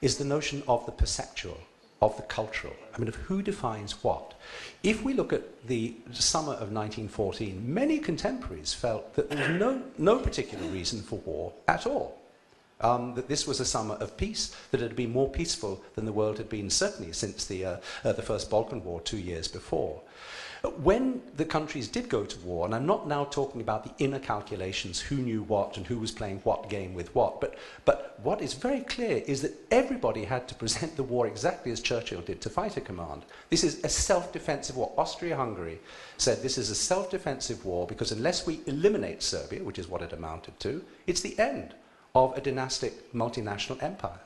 is 0.00 0.18
the 0.18 0.24
notion 0.24 0.62
of 0.66 0.86
the 0.86 0.92
perceptual 0.92 1.58
of 2.02 2.16
the 2.16 2.22
cultural, 2.24 2.74
I 2.94 2.98
mean, 2.98 3.06
of 3.06 3.14
who 3.14 3.42
defines 3.42 4.02
what. 4.02 4.34
If 4.82 5.04
we 5.04 5.14
look 5.14 5.32
at 5.32 5.68
the 5.68 5.94
summer 6.10 6.52
of 6.54 6.72
1914, 6.72 7.62
many 7.72 8.00
contemporaries 8.00 8.74
felt 8.74 9.14
that 9.14 9.30
there 9.30 9.38
was 9.38 9.60
no, 9.60 9.80
no 9.98 10.18
particular 10.18 10.66
reason 10.66 11.00
for 11.00 11.20
war 11.20 11.52
at 11.68 11.86
all. 11.86 12.18
Um, 12.80 13.14
that 13.14 13.28
this 13.28 13.46
was 13.46 13.60
a 13.60 13.64
summer 13.64 13.94
of 13.94 14.16
peace, 14.16 14.56
that 14.72 14.80
it 14.80 14.88
had 14.88 14.96
been 14.96 15.12
more 15.12 15.30
peaceful 15.30 15.84
than 15.94 16.04
the 16.04 16.12
world 16.12 16.38
had 16.38 16.48
been 16.48 16.68
certainly 16.68 17.12
since 17.12 17.44
the, 17.44 17.64
uh, 17.64 17.76
uh, 18.02 18.12
the 18.12 18.22
First 18.22 18.50
Balkan 18.50 18.82
War 18.82 19.00
two 19.00 19.18
years 19.18 19.46
before. 19.46 20.02
But 20.62 20.78
when 20.78 21.22
the 21.36 21.44
countries 21.44 21.88
did 21.88 22.08
go 22.08 22.24
to 22.24 22.38
war, 22.38 22.64
and 22.64 22.74
I'm 22.74 22.86
not 22.86 23.08
now 23.08 23.24
talking 23.24 23.60
about 23.60 23.82
the 23.82 24.04
inner 24.04 24.20
calculations, 24.20 25.00
who 25.00 25.16
knew 25.16 25.42
what 25.42 25.76
and 25.76 25.84
who 25.84 25.98
was 25.98 26.12
playing 26.12 26.38
what 26.44 26.70
game 26.70 26.94
with 26.94 27.12
what, 27.16 27.40
but, 27.40 27.58
but 27.84 28.20
what 28.22 28.40
is 28.40 28.54
very 28.54 28.82
clear 28.82 29.24
is 29.26 29.42
that 29.42 29.54
everybody 29.72 30.24
had 30.24 30.46
to 30.46 30.54
present 30.54 30.94
the 30.94 31.02
war 31.02 31.26
exactly 31.26 31.72
as 31.72 31.80
Churchill 31.80 32.20
did 32.20 32.40
to 32.42 32.48
fighter 32.48 32.80
command. 32.80 33.24
This 33.50 33.64
is 33.64 33.82
a 33.82 33.88
self-defensive 33.88 34.76
war. 34.76 34.92
Austria-Hungary 34.96 35.80
said 36.16 36.42
this 36.42 36.58
is 36.58 36.70
a 36.70 36.76
self-defensive 36.76 37.64
war 37.64 37.88
because 37.88 38.12
unless 38.12 38.46
we 38.46 38.60
eliminate 38.66 39.20
Serbia, 39.20 39.64
which 39.64 39.80
is 39.80 39.88
what 39.88 40.02
it 40.02 40.12
amounted 40.12 40.60
to, 40.60 40.84
it's 41.08 41.22
the 41.22 41.36
end 41.40 41.74
of 42.14 42.36
a 42.36 42.40
dynastic 42.40 43.12
multinational 43.12 43.82
empire. 43.82 44.20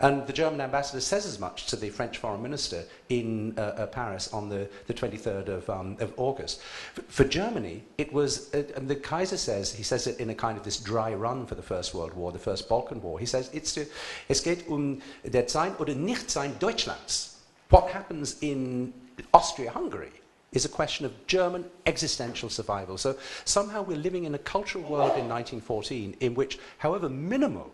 And 0.00 0.26
the 0.26 0.32
German 0.32 0.60
ambassador 0.60 1.00
says 1.00 1.24
as 1.24 1.38
much 1.38 1.66
to 1.66 1.76
the 1.76 1.88
French 1.88 2.18
foreign 2.18 2.42
minister 2.42 2.84
in 3.08 3.56
uh, 3.56 3.60
uh, 3.60 3.86
Paris 3.86 4.32
on 4.32 4.48
the, 4.48 4.68
the 4.86 4.94
23rd 4.94 5.48
of, 5.48 5.70
um, 5.70 5.96
of 6.00 6.12
August. 6.16 6.60
F 6.98 7.04
for 7.06 7.24
Germany, 7.24 7.84
it 7.96 8.12
was, 8.12 8.52
uh, 8.54 8.64
and 8.74 8.88
the 8.88 8.96
Kaiser 8.96 9.36
says, 9.36 9.72
he 9.72 9.84
says 9.84 10.06
it 10.08 10.18
in 10.18 10.30
a 10.30 10.34
kind 10.34 10.58
of 10.58 10.64
this 10.64 10.78
dry 10.78 11.14
run 11.14 11.46
for 11.46 11.54
the 11.54 11.62
First 11.62 11.94
World 11.94 12.12
War, 12.14 12.32
the 12.32 12.38
First 12.38 12.68
Balkan 12.68 13.00
War. 13.02 13.20
He 13.20 13.26
says, 13.26 13.50
it's 13.52 13.72
to, 13.74 13.86
es 14.28 14.40
geht 14.40 14.68
um 14.68 15.00
der 15.24 15.48
Sein 15.48 15.76
oder 15.78 15.94
Nichtsein 15.94 16.58
Deutschlands. 16.58 17.38
What 17.70 17.90
happens 17.90 18.36
in 18.42 18.92
Austria-Hungary 19.32 20.12
is 20.52 20.64
a 20.64 20.68
question 20.68 21.06
of 21.06 21.12
German 21.26 21.64
existential 21.86 22.48
survival. 22.48 22.96
So 22.96 23.16
somehow 23.44 23.82
we're 23.82 23.96
living 23.96 24.24
in 24.24 24.34
a 24.34 24.38
cultural 24.38 24.84
world 24.84 25.18
in 25.18 25.28
1914 25.28 26.16
in 26.20 26.34
which, 26.34 26.58
however 26.78 27.08
minimal 27.08 27.72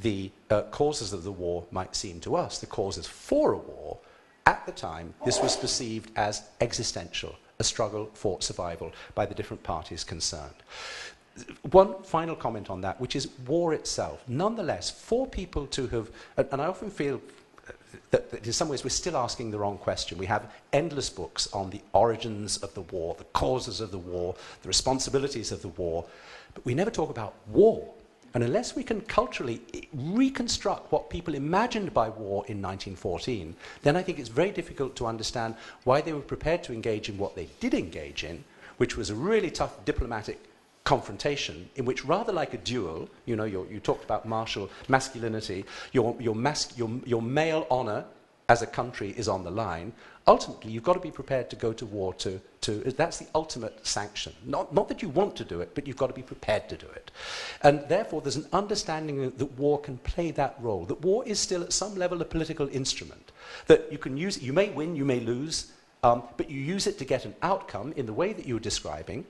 the 0.00 0.30
uh, 0.50 0.62
causes 0.70 1.12
of 1.12 1.24
the 1.24 1.32
war 1.32 1.64
might 1.70 1.94
seem 1.94 2.20
to 2.20 2.36
us, 2.36 2.58
the 2.58 2.66
causes 2.66 3.06
for 3.06 3.52
a 3.52 3.58
war, 3.58 3.98
at 4.46 4.64
the 4.66 4.72
time, 4.72 5.14
this 5.24 5.40
was 5.40 5.56
perceived 5.56 6.10
as 6.16 6.42
existential, 6.60 7.36
a 7.58 7.64
struggle 7.64 8.10
for 8.14 8.40
survival 8.40 8.92
by 9.14 9.26
the 9.26 9.34
different 9.34 9.62
parties 9.62 10.02
concerned. 10.02 10.54
One 11.70 12.02
final 12.02 12.34
comment 12.34 12.70
on 12.70 12.80
that, 12.80 13.00
which 13.00 13.14
is 13.14 13.28
war 13.46 13.74
itself. 13.74 14.22
Nonetheless, 14.26 14.90
for 14.90 15.26
people 15.26 15.66
to 15.68 15.86
have, 15.88 16.10
and, 16.36 16.48
and 16.52 16.62
I 16.62 16.66
often 16.66 16.90
feel 16.90 17.20
that, 18.10 18.30
that, 18.30 18.46
in 18.46 18.52
some 18.52 18.68
ways 18.68 18.82
we're 18.82 18.90
still 18.90 19.16
asking 19.16 19.50
the 19.50 19.58
wrong 19.58 19.78
question. 19.78 20.18
We 20.18 20.26
have 20.26 20.52
endless 20.72 21.10
books 21.10 21.52
on 21.52 21.70
the 21.70 21.80
origins 21.92 22.56
of 22.58 22.74
the 22.74 22.82
war, 22.82 23.14
the 23.16 23.24
causes 23.24 23.80
of 23.80 23.90
the 23.90 23.98
war, 23.98 24.34
the 24.62 24.68
responsibilities 24.68 25.52
of 25.52 25.62
the 25.62 25.68
war, 25.68 26.04
but 26.54 26.64
we 26.64 26.74
never 26.74 26.90
talk 26.90 27.10
about 27.10 27.34
war. 27.48 27.92
And 28.32 28.44
unless 28.44 28.76
we 28.76 28.84
can 28.84 29.00
culturally 29.00 29.60
reconstruct 29.92 30.92
what 30.92 31.10
people 31.10 31.34
imagined 31.34 31.92
by 31.92 32.08
war 32.08 32.44
in 32.46 32.62
1914, 32.62 33.56
then 33.82 33.96
I 33.96 34.02
think 34.02 34.18
it's 34.18 34.28
very 34.28 34.50
difficult 34.52 34.94
to 34.96 35.06
understand 35.06 35.56
why 35.84 36.00
they 36.00 36.12
were 36.12 36.20
prepared 36.20 36.62
to 36.64 36.72
engage 36.72 37.08
in 37.08 37.18
what 37.18 37.34
they 37.34 37.48
did 37.58 37.74
engage 37.74 38.22
in, 38.22 38.44
which 38.76 38.96
was 38.96 39.10
a 39.10 39.14
really 39.14 39.50
tough 39.50 39.84
diplomatic 39.84 40.38
confrontation 40.84 41.68
in 41.76 41.84
which 41.84 42.04
rather 42.04 42.32
like 42.32 42.54
a 42.54 42.58
duel, 42.58 43.08
you 43.26 43.36
know, 43.36 43.44
you 43.44 43.80
talked 43.82 44.04
about 44.04 44.26
martial 44.26 44.70
masculinity, 44.88 45.64
your, 45.92 46.16
your, 46.20 46.34
mas 46.34 46.72
your, 46.76 46.90
your 47.04 47.22
male 47.22 47.66
honor 47.70 48.04
as 48.50 48.62
a 48.62 48.66
country 48.66 49.14
is 49.16 49.28
on 49.28 49.44
the 49.44 49.50
line, 49.50 49.92
ultimately 50.26 50.72
you've 50.72 50.82
got 50.82 50.94
to 50.94 51.00
be 51.00 51.12
prepared 51.12 51.48
to 51.48 51.54
go 51.54 51.72
to 51.72 51.86
war 51.86 52.12
to, 52.14 52.40
to 52.60 52.72
that's 52.96 53.18
the 53.18 53.26
ultimate 53.32 53.86
sanction. 53.86 54.32
Not, 54.44 54.74
not 54.74 54.88
that 54.88 55.02
you 55.02 55.08
want 55.08 55.36
to 55.36 55.44
do 55.44 55.60
it, 55.60 55.72
but 55.76 55.86
you've 55.86 55.96
got 55.96 56.08
to 56.08 56.20
be 56.22 56.22
prepared 56.22 56.68
to 56.68 56.76
do 56.76 56.88
it. 56.96 57.12
And 57.62 57.88
therefore 57.88 58.20
there's 58.20 58.34
an 58.34 58.48
understanding 58.52 59.30
that 59.30 59.52
war 59.56 59.80
can 59.80 59.98
play 59.98 60.32
that 60.32 60.56
role, 60.60 60.84
that 60.86 61.00
war 61.00 61.24
is 61.24 61.38
still 61.38 61.62
at 61.62 61.72
some 61.72 61.94
level 61.94 62.20
a 62.20 62.24
political 62.24 62.68
instrument, 62.70 63.30
that 63.68 63.90
you 63.92 63.98
can 63.98 64.16
use, 64.16 64.42
you 64.42 64.52
may 64.52 64.68
win, 64.70 64.96
you 64.96 65.04
may 65.04 65.20
lose, 65.20 65.70
um, 66.02 66.24
but 66.36 66.50
you 66.50 66.60
use 66.60 66.88
it 66.88 66.98
to 66.98 67.04
get 67.04 67.24
an 67.24 67.36
outcome 67.42 67.92
in 67.94 68.04
the 68.04 68.12
way 68.12 68.32
that 68.32 68.46
you 68.46 68.54
were 68.54 68.60
describing, 68.60 69.24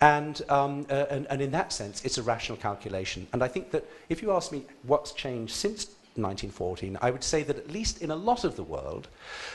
and, 0.00 0.42
um, 0.48 0.84
uh, 0.90 1.06
and, 1.10 1.28
and 1.30 1.40
in 1.40 1.52
that 1.52 1.72
sense, 1.72 2.04
it's 2.04 2.18
a 2.18 2.22
rational 2.24 2.58
calculation. 2.58 3.28
And 3.32 3.40
I 3.40 3.46
think 3.48 3.70
that 3.70 3.84
if 4.08 4.20
you 4.20 4.32
ask 4.32 4.50
me 4.50 4.64
what's 4.82 5.12
changed 5.12 5.54
since 5.54 5.86
1914, 6.22 6.98
I 7.00 7.10
would 7.10 7.24
say 7.24 7.42
that 7.42 7.58
at 7.58 7.70
least 7.70 8.02
in 8.02 8.10
a 8.10 8.16
lot 8.16 8.44
of 8.44 8.56
the 8.56 8.62
world, 8.62 9.08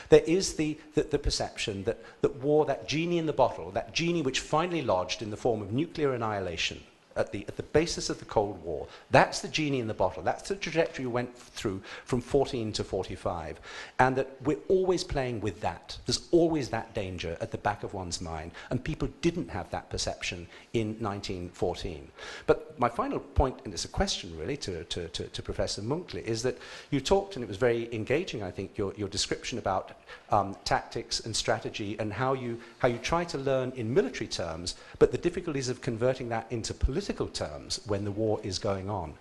there 0.08 0.24
is 0.26 0.54
the, 0.54 0.78
the, 0.94 1.02
the, 1.02 1.18
perception 1.18 1.84
that, 1.84 1.98
that 2.20 2.36
war, 2.36 2.66
that 2.66 2.88
genie 2.88 3.18
in 3.18 3.26
the 3.26 3.32
bottle, 3.32 3.70
that 3.72 3.94
genie 3.94 4.22
which 4.22 4.40
finally 4.40 4.82
lodged 4.82 5.22
in 5.22 5.30
the 5.30 5.36
form 5.36 5.62
of 5.62 5.72
nuclear 5.72 6.12
annihilation, 6.12 6.80
at 7.16 7.32
the, 7.32 7.44
at 7.48 7.56
the 7.56 7.62
basis 7.62 8.08
of 8.10 8.18
the 8.18 8.24
Cold 8.24 8.62
War. 8.62 8.86
That's 9.10 9.40
the 9.40 9.48
genie 9.48 9.80
in 9.80 9.88
the 9.88 9.94
bottle. 9.94 10.22
That's 10.22 10.48
the 10.48 10.56
trajectory 10.56 11.06
we 11.06 11.12
went 11.12 11.36
through 11.36 11.82
from 12.04 12.20
14 12.20 12.72
to 12.74 12.84
45. 12.84 13.60
And 13.98 14.16
that 14.16 14.36
we're 14.44 14.58
always 14.68 15.02
playing 15.02 15.40
with 15.40 15.60
that. 15.60 15.98
There's 16.06 16.28
always 16.30 16.68
that 16.70 16.94
danger 16.94 17.36
at 17.40 17.50
the 17.50 17.58
back 17.58 17.82
of 17.82 17.94
one's 17.94 18.20
mind. 18.20 18.52
And 18.70 18.82
people 18.82 19.08
didn't 19.20 19.50
have 19.50 19.70
that 19.70 19.90
perception 19.90 20.46
in 20.72 20.88
1914. 21.00 22.08
But 22.46 22.78
my 22.78 22.88
final 22.88 23.18
point, 23.18 23.58
and 23.64 23.74
it's 23.74 23.84
a 23.84 23.88
question 23.88 24.36
really 24.38 24.56
to, 24.58 24.84
to, 24.84 25.08
to, 25.08 25.24
to 25.24 25.42
Professor 25.42 25.82
Münkler, 25.82 26.22
is 26.22 26.42
that 26.42 26.58
you 26.90 27.00
talked, 27.00 27.36
and 27.36 27.42
it 27.42 27.48
was 27.48 27.56
very 27.56 27.92
engaging, 27.94 28.42
I 28.42 28.50
think, 28.50 28.78
your, 28.78 28.94
your 28.96 29.08
description 29.08 29.58
about 29.58 29.92
um, 30.30 30.56
tactics 30.64 31.20
and 31.20 31.34
strategy 31.34 31.96
and 31.98 32.12
how 32.12 32.32
you, 32.32 32.60
how 32.78 32.88
you 32.88 32.98
try 32.98 33.24
to 33.24 33.38
learn 33.38 33.72
in 33.76 33.92
military 33.92 34.28
terms, 34.28 34.76
but 34.98 35.12
the 35.12 35.18
difficulties 35.18 35.68
of 35.68 35.80
converting 35.80 36.28
that 36.28 36.46
into 36.50 36.72
political 36.74 37.26
terms 37.26 37.80
when 37.86 38.04
the 38.04 38.10
war 38.10 38.40
is 38.42 38.58
going 38.58 38.88
on. 38.88 39.14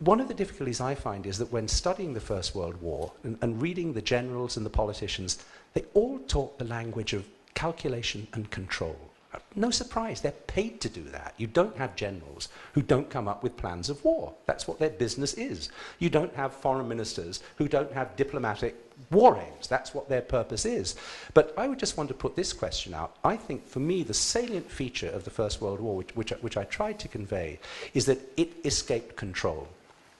One 0.00 0.20
of 0.20 0.28
the 0.28 0.34
difficulties 0.34 0.80
I 0.80 0.94
find 0.94 1.26
is 1.26 1.38
that 1.38 1.52
when 1.52 1.68
studying 1.68 2.14
the 2.14 2.20
First 2.20 2.54
World 2.54 2.80
War 2.80 3.12
and, 3.24 3.38
and 3.42 3.60
reading 3.60 3.92
the 3.92 4.02
generals 4.02 4.56
and 4.56 4.64
the 4.64 4.70
politicians, 4.70 5.38
they 5.74 5.84
all 5.94 6.18
talk 6.20 6.58
the 6.58 6.64
language 6.64 7.12
of 7.12 7.26
calculation 7.54 8.26
and 8.32 8.50
control. 8.50 8.96
No 9.54 9.70
surprise, 9.70 10.20
they're 10.20 10.32
paid 10.32 10.80
to 10.80 10.88
do 10.88 11.02
that. 11.04 11.34
You 11.36 11.46
don't 11.46 11.76
have 11.76 11.96
generals 11.96 12.48
who 12.72 12.82
don't 12.82 13.10
come 13.10 13.28
up 13.28 13.42
with 13.42 13.56
plans 13.56 13.90
of 13.90 14.02
war. 14.04 14.32
That's 14.46 14.66
what 14.66 14.78
their 14.78 14.90
business 14.90 15.34
is. 15.34 15.68
You 15.98 16.08
don't 16.08 16.34
have 16.36 16.54
foreign 16.54 16.88
ministers 16.88 17.42
who 17.56 17.68
don't 17.68 17.92
have 17.92 18.16
diplomatic 18.16 18.85
war 19.10 19.38
aims. 19.38 19.68
That's 19.68 19.94
what 19.94 20.08
their 20.08 20.22
purpose 20.22 20.64
is. 20.64 20.96
But 21.34 21.54
I 21.56 21.68
would 21.68 21.78
just 21.78 21.96
want 21.96 22.08
to 22.08 22.14
put 22.14 22.36
this 22.36 22.52
question 22.52 22.94
out. 22.94 23.16
I 23.24 23.36
think, 23.36 23.66
for 23.66 23.80
me, 23.80 24.02
the 24.02 24.14
salient 24.14 24.70
feature 24.70 25.10
of 25.10 25.24
the 25.24 25.30
First 25.30 25.60
World 25.60 25.80
War, 25.80 25.96
which, 25.96 26.14
which, 26.16 26.30
which 26.40 26.56
I 26.56 26.64
tried 26.64 26.98
to 27.00 27.08
convey, 27.08 27.58
is 27.94 28.06
that 28.06 28.20
it 28.36 28.52
escaped 28.64 29.16
control. 29.16 29.68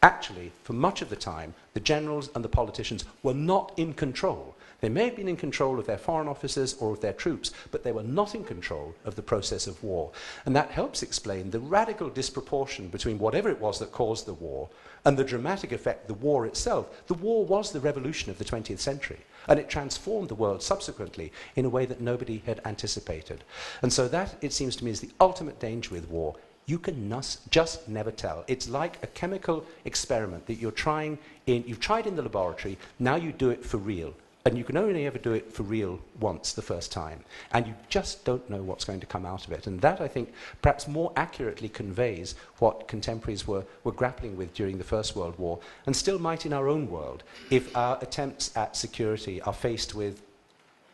Actually, 0.03 0.53
for 0.63 0.73
much 0.73 1.03
of 1.03 1.09
the 1.09 1.17
time, 1.17 1.55
the 1.75 1.81
generals 1.81 2.31
and 2.35 2.45
the 2.45 2.49
politicians 2.49 3.05
were 3.23 3.35
not 3.35 3.73
in 3.77 3.95
control. 3.95 4.55
They 4.81 4.91
may 4.91 5.07
have 5.07 5.17
been 5.17 5.29
in 5.29 5.37
control 5.37 5.79
of 5.79 5.87
their 5.87 5.97
foreign 5.97 6.29
officers 6.29 6.75
or 6.75 6.93
of 6.93 7.01
their 7.01 7.15
troops, 7.15 7.51
but 7.71 7.83
they 7.83 7.93
were 7.93 8.03
not 8.03 8.35
in 8.35 8.45
control 8.45 8.95
of 9.07 9.17
the 9.17 9.23
process 9.23 9.67
of 9.67 9.83
war. 9.83 10.11
And 10.45 10.55
that 10.55 10.71
helps 10.71 11.03
explain 11.03 11.51
the 11.51 11.61
radical 11.61 12.11
disproportion 12.11 12.89
between 12.89 13.19
whatever 13.19 13.49
it 13.49 13.61
was 13.61 13.79
that 13.79 13.91
caused 13.91 14.27
the 14.27 14.35
war 14.35 14.69
and 15.05 15.17
the 15.17 15.25
dramatic 15.25 15.73
effect 15.73 16.09
the 16.09 16.15
war 16.15 16.45
itself. 16.45 17.07
The 17.07 17.15
war 17.15 17.47
was 17.47 17.73
the 17.73 17.81
revolution 17.81 18.31
of 18.31 18.39
the 18.39 18.45
20th 18.45 18.81
century, 18.81 19.21
and 19.49 19.59
it 19.59 19.71
transformed 19.71 20.29
the 20.29 20.35
world 20.35 20.63
subsequently 20.63 21.33
in 21.55 21.65
a 21.65 21.71
way 21.71 21.87
that 21.87 22.01
nobody 22.01 22.43
had 22.45 22.61
anticipated. 22.67 23.45
And 23.81 23.93
so 23.93 24.09
that, 24.09 24.37
it 24.43 24.53
seems 24.53 24.77
to 24.77 24.85
me, 24.85 24.91
is 24.91 25.01
the 25.01 25.13
ultimate 25.21 25.59
danger 25.59 25.95
with 25.95 26.09
war. 26.09 26.37
You 26.69 26.81
can 26.81 27.23
just 27.51 27.89
never 27.89 28.11
tell. 28.11 28.45
It's 28.49 28.69
like 28.69 28.99
a 29.05 29.07
chemical 29.07 29.65
experiment 29.85 30.47
that 30.47 30.55
you're 30.55 30.73
trying 30.73 31.17
in, 31.47 31.63
you've 31.65 31.79
tried 31.79 32.09
in 32.09 32.17
the 32.17 32.23
laboratory, 32.23 32.77
now 32.99 33.15
you 33.15 33.31
do 33.31 33.51
it 33.51 33.65
for 33.65 33.77
real. 33.77 34.13
And 34.45 34.57
you 34.57 34.63
can 34.63 34.77
only 34.77 35.07
ever 35.07 35.19
do 35.19 35.33
it 35.33 35.53
for 35.53 35.65
real 35.65 36.01
once 36.21 36.53
the 36.53 36.63
first 36.63 36.93
time. 36.93 37.25
And 37.53 37.67
you 37.67 37.75
just 37.89 38.25
don't 38.25 38.49
know 38.49 38.63
what's 38.63 38.85
going 38.85 39.01
to 39.01 39.07
come 39.07 39.27
out 39.27 39.45
of 39.45 39.53
it. 39.53 39.67
And 39.67 39.81
that, 39.81 40.01
I 40.01 40.07
think, 40.07 40.33
perhaps 40.63 40.87
more 40.87 41.13
accurately 41.17 41.69
conveys 41.69 42.37
what 42.59 42.87
contemporaries 42.87 43.47
were, 43.47 43.65
were 43.83 43.91
grappling 43.91 44.37
with 44.37 44.55
during 44.55 44.79
the 44.79 44.85
First 44.85 45.17
World 45.17 45.37
War, 45.37 45.59
and 45.87 45.97
still 45.97 46.21
might 46.21 46.47
in 46.47 46.53
our 46.53 46.69
own 46.69 46.89
world, 46.89 47.25
if 47.51 47.77
our 47.77 47.99
attempts 48.01 48.57
at 48.57 48.77
security 48.77 49.43
are 49.43 49.53
faced 49.53 49.97
with 49.97 50.23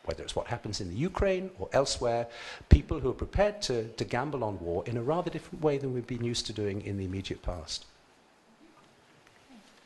whether 0.05 0.23
it's 0.23 0.35
what 0.35 0.47
happens 0.47 0.81
in 0.81 0.89
the 0.89 0.95
Ukraine 0.95 1.49
or 1.59 1.69
elsewhere, 1.71 2.27
people 2.69 2.99
who 2.99 3.09
are 3.09 3.19
prepared 3.25 3.61
to, 3.61 3.87
to 3.97 4.03
gamble 4.03 4.43
on 4.43 4.59
war 4.59 4.83
in 4.85 4.97
a 4.97 5.01
rather 5.01 5.29
different 5.29 5.63
way 5.63 5.77
than 5.77 5.93
we've 5.93 6.07
been 6.07 6.23
used 6.23 6.45
to 6.47 6.53
doing 6.53 6.81
in 6.81 6.97
the 6.97 7.05
immediate 7.05 7.41
past. 7.41 7.85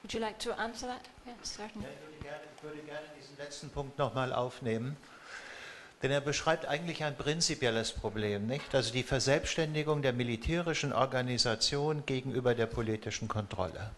Would 0.03 0.13
you 0.13 0.19
like 0.19 0.39
to 0.39 0.59
answer 0.59 0.88
that? 0.88 1.05
Yes, 1.25 1.36
certainly. 1.43 1.86
Ja, 1.86 1.93
ich, 1.93 2.01
würde 2.01 2.24
gerne, 2.24 2.43
ich 2.55 2.63
würde 2.63 2.81
gerne 2.83 3.07
diesen 3.19 3.38
letzten 3.38 3.69
Punkt 3.69 3.97
nochmal 3.97 4.33
aufnehmen. 4.33 4.95
Denn 6.01 6.12
er 6.12 6.21
beschreibt 6.21 6.67
eigentlich 6.67 7.03
ein 7.03 7.17
prinzipielles 7.17 7.91
Problem, 7.91 8.45
nicht? 8.45 8.75
Also 8.75 8.93
die 8.93 9.03
Verselbstständigung 9.03 10.03
der 10.03 10.13
militärischen 10.13 10.93
Organisation 10.93 12.05
gegenüber 12.05 12.53
der 12.53 12.67
politischen 12.67 13.27
Kontrolle. 13.27 13.91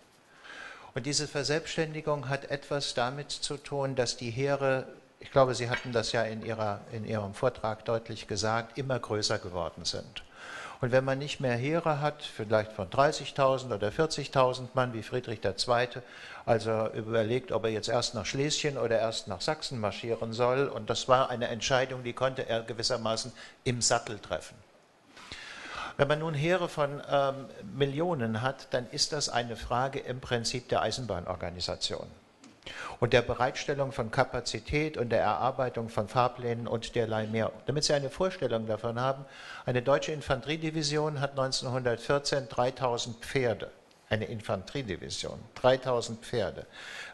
Und 0.95 1.05
diese 1.05 1.27
Verselbstständigung 1.27 2.29
hat 2.29 2.49
etwas 2.49 2.93
damit 2.93 3.31
zu 3.31 3.57
tun, 3.57 3.95
dass 3.95 4.17
die 4.17 4.31
Heere, 4.31 4.87
ich 5.19 5.31
glaube, 5.31 5.53
Sie 5.53 5.69
hatten 5.69 5.91
das 5.91 6.11
ja 6.11 6.23
in, 6.23 6.43
ihrer, 6.43 6.81
in 6.91 7.05
Ihrem 7.05 7.33
Vortrag 7.33 7.83
deutlich 7.85 8.27
gesagt, 8.27 8.77
immer 8.77 8.99
größer 8.99 9.37
geworden 9.37 9.83
sind. 9.85 10.23
Und 10.81 10.93
wenn 10.93 11.03
man 11.03 11.19
nicht 11.19 11.41
mehr 11.41 11.57
Heere 11.57 11.99
hat, 11.99 12.23
vielleicht 12.23 12.71
von 12.71 12.89
30.000 12.89 13.73
oder 13.75 13.89
40.000 13.89 14.69
Mann 14.75 14.93
wie 14.93 15.03
Friedrich 15.03 15.41
II., 15.43 15.87
also 16.45 16.87
überlegt, 16.93 17.51
ob 17.51 17.65
er 17.65 17.69
jetzt 17.69 17.89
erst 17.89 18.15
nach 18.15 18.25
Schlesien 18.25 18.77
oder 18.77 18.97
erst 18.97 19.27
nach 19.27 19.41
Sachsen 19.41 19.81
marschieren 19.81 20.31
soll, 20.31 20.67
und 20.67 20.89
das 20.89 21.09
war 21.09 21.29
eine 21.29 21.49
Entscheidung, 21.49 22.03
die 22.03 22.13
konnte 22.13 22.47
er 22.47 22.61
gewissermaßen 22.61 23.33
im 23.65 23.81
Sattel 23.81 24.19
treffen. 24.19 24.55
Wenn 25.97 26.07
man 26.07 26.19
nun 26.19 26.33
Heere 26.33 26.69
von 26.69 27.01
ähm, 27.11 27.45
Millionen 27.75 28.41
hat, 28.41 28.73
dann 28.73 28.89
ist 28.89 29.11
das 29.11 29.27
eine 29.27 29.57
Frage 29.57 29.99
im 29.99 30.21
Prinzip 30.21 30.69
der 30.69 30.81
Eisenbahnorganisation 30.81 32.07
und 32.99 33.13
der 33.13 33.21
Bereitstellung 33.21 33.91
von 33.91 34.11
Kapazität 34.11 34.97
und 34.97 35.09
der 35.09 35.21
Erarbeitung 35.21 35.89
von 35.89 36.07
Fahrplänen 36.07 36.67
und 36.67 36.95
derlei 36.95 37.27
mehr. 37.27 37.51
Damit 37.65 37.85
Sie 37.85 37.93
eine 37.93 38.09
Vorstellung 38.09 38.67
davon 38.67 38.99
haben, 38.99 39.25
eine 39.65 39.81
deutsche 39.81 40.11
Infanteriedivision 40.11 41.21
hat 41.21 41.31
1914 41.31 42.49
3000 42.49 43.17
Pferde. 43.23 43.71
Eine 44.09 44.25
Infanteriedivision, 44.25 45.39
3000 45.55 46.25
Pferde. 46.25 46.65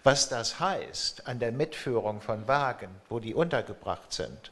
Was 0.04 0.30
das 0.30 0.60
heißt 0.60 1.28
an 1.28 1.40
der 1.40 1.52
Mitführung 1.52 2.22
von 2.22 2.48
Wagen, 2.48 2.90
wo 3.10 3.20
die 3.20 3.34
untergebracht 3.34 4.14
sind, 4.14 4.52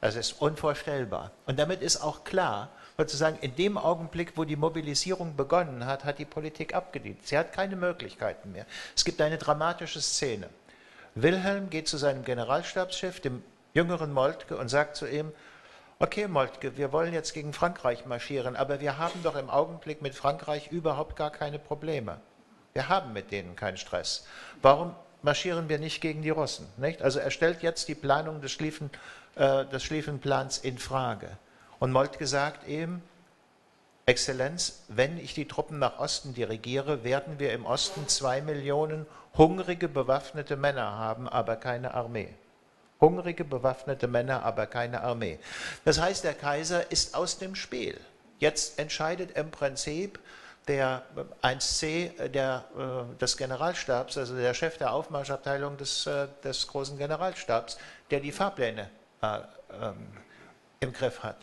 das 0.00 0.14
ist 0.14 0.40
unvorstellbar. 0.40 1.32
Und 1.46 1.58
damit 1.58 1.80
ist 1.80 2.02
auch 2.02 2.24
klar, 2.24 2.68
sozusagen 2.98 3.38
in 3.38 3.56
dem 3.56 3.78
Augenblick, 3.78 4.32
wo 4.36 4.44
die 4.44 4.56
Mobilisierung 4.56 5.34
begonnen 5.34 5.86
hat, 5.86 6.04
hat 6.04 6.18
die 6.18 6.24
Politik 6.24 6.74
abgedient. 6.74 7.26
Sie 7.26 7.38
hat 7.38 7.52
keine 7.52 7.74
Möglichkeiten 7.74 8.52
mehr. 8.52 8.66
Es 8.94 9.04
gibt 9.04 9.20
eine 9.20 9.38
dramatische 9.38 10.00
Szene. 10.00 10.48
Wilhelm 11.22 11.70
geht 11.70 11.88
zu 11.88 11.96
seinem 11.96 12.24
Generalstabschef, 12.24 13.20
dem 13.20 13.42
jüngeren 13.74 14.12
Moltke, 14.12 14.56
und 14.56 14.68
sagt 14.68 14.96
zu 14.96 15.06
ihm, 15.06 15.32
okay 15.98 16.28
Moltke, 16.28 16.76
wir 16.76 16.92
wollen 16.92 17.12
jetzt 17.12 17.34
gegen 17.34 17.52
Frankreich 17.52 18.06
marschieren, 18.06 18.56
aber 18.56 18.80
wir 18.80 18.98
haben 18.98 19.22
doch 19.22 19.36
im 19.36 19.50
Augenblick 19.50 20.00
mit 20.00 20.14
Frankreich 20.14 20.70
überhaupt 20.70 21.16
gar 21.16 21.30
keine 21.30 21.58
Probleme. 21.58 22.20
Wir 22.72 22.88
haben 22.88 23.12
mit 23.12 23.32
denen 23.32 23.56
keinen 23.56 23.76
Stress. 23.76 24.26
Warum 24.62 24.94
marschieren 25.22 25.68
wir 25.68 25.78
nicht 25.78 26.00
gegen 26.00 26.22
die 26.22 26.30
Russen? 26.30 26.68
Nicht? 26.76 27.02
Also 27.02 27.18
er 27.18 27.30
stellt 27.30 27.62
jetzt 27.62 27.88
die 27.88 27.96
Planung 27.96 28.40
des, 28.40 28.52
Schlieffen, 28.52 28.90
äh, 29.34 29.64
des 29.66 29.82
Schlieffenplans 29.82 30.58
in 30.58 30.78
Frage. 30.78 31.30
Und 31.80 31.90
Moltke 31.90 32.26
sagt 32.26 32.68
eben, 32.68 33.02
Exzellenz, 34.08 34.84
wenn 34.88 35.18
ich 35.18 35.34
die 35.34 35.46
Truppen 35.46 35.78
nach 35.78 35.98
Osten 35.98 36.32
dirigiere, 36.32 37.04
werden 37.04 37.38
wir 37.38 37.52
im 37.52 37.66
Osten 37.66 38.08
zwei 38.08 38.40
Millionen 38.40 39.04
hungrige 39.36 39.86
bewaffnete 39.86 40.56
Männer 40.56 40.92
haben, 40.92 41.28
aber 41.28 41.56
keine 41.56 41.92
Armee. 41.92 42.32
Hungrige 43.02 43.44
bewaffnete 43.44 44.08
Männer, 44.08 44.44
aber 44.44 44.66
keine 44.66 45.02
Armee. 45.02 45.38
Das 45.84 46.00
heißt, 46.00 46.24
der 46.24 46.32
Kaiser 46.32 46.90
ist 46.90 47.14
aus 47.14 47.36
dem 47.36 47.54
Spiel. 47.54 48.00
Jetzt 48.38 48.78
entscheidet 48.78 49.36
im 49.36 49.50
Prinzip 49.50 50.18
der 50.68 51.02
1C 51.42 52.28
der, 52.28 52.64
äh, 52.78 53.18
des 53.18 53.36
Generalstabs, 53.36 54.16
also 54.16 54.34
der 54.36 54.54
Chef 54.54 54.78
der 54.78 54.94
Aufmarschabteilung 54.94 55.76
des, 55.76 56.06
äh, 56.06 56.28
des 56.42 56.66
großen 56.66 56.96
Generalstabs, 56.96 57.76
der 58.10 58.20
die 58.20 58.32
Fahrpläne 58.32 58.88
äh, 59.20 59.38
ähm, 59.82 59.96
im 60.80 60.94
Griff 60.94 61.22
hat. 61.22 61.36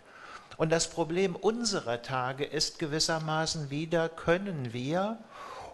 Und 0.58 0.72
das 0.72 0.90
Problem 0.90 1.36
unserer 1.36 2.02
Tage 2.02 2.46
ist 2.46 2.80
gewissermaßen 2.80 3.70
wieder, 3.70 4.10
können 4.10 4.74
wir 4.74 5.18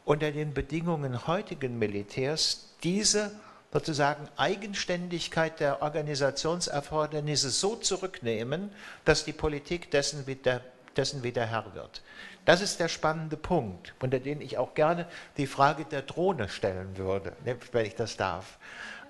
unter 0.06 0.32
den 0.32 0.54
Bedingungen 0.54 1.28
heutigen 1.28 1.78
Militärs 1.78 2.70
diese 2.84 3.32
sozusagen 3.72 4.28
Eigenständigkeit 4.36 5.60
der 5.60 5.82
Organisationserfordernisse 5.82 7.50
so 7.50 7.76
zurücknehmen, 7.76 8.72
dass 9.06 9.24
die 9.24 9.34
Politik 9.34 9.92
dessen 9.92 10.28
wieder, 10.28 10.62
dessen 10.98 11.24
wieder 11.24 11.46
Herr 11.46 11.74
wird. 11.74 12.02
Das 12.44 12.62
ist 12.62 12.80
der 12.80 12.90
spannende 12.90 13.38
Punkt, 13.38 13.94
unter 14.02 14.20
den 14.20 14.42
ich 14.42 14.58
auch 14.58 14.74
gerne 14.74 15.06
die 15.38 15.48
Frage 15.48 15.86
der 15.86 16.02
Drohne 16.02 16.50
stellen 16.50 16.98
würde, 16.98 17.34
wenn 17.72 17.86
ich 17.86 17.96
das 17.96 18.18
darf. 18.18 18.58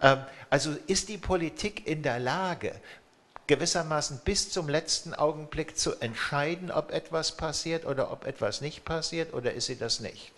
Ähm, 0.02 0.20
also 0.50 0.76
ist 0.88 1.10
die 1.10 1.18
Politik 1.18 1.88
in 1.88 2.04
der 2.04 2.20
Lage, 2.20 2.74
gewissermaßen 3.52 4.22
bis 4.24 4.50
zum 4.50 4.70
letzten 4.70 5.14
Augenblick 5.14 5.78
zu 5.78 6.00
entscheiden, 6.00 6.72
ob 6.72 6.94
etwas 6.94 7.36
passiert 7.36 7.86
oder 7.86 8.10
ob 8.10 8.26
etwas 8.26 8.62
nicht 8.62 8.86
passiert 8.86 9.34
oder 9.34 9.52
ist 9.52 9.66
sie 9.66 9.78
das 9.78 10.00
nicht. 10.00 10.32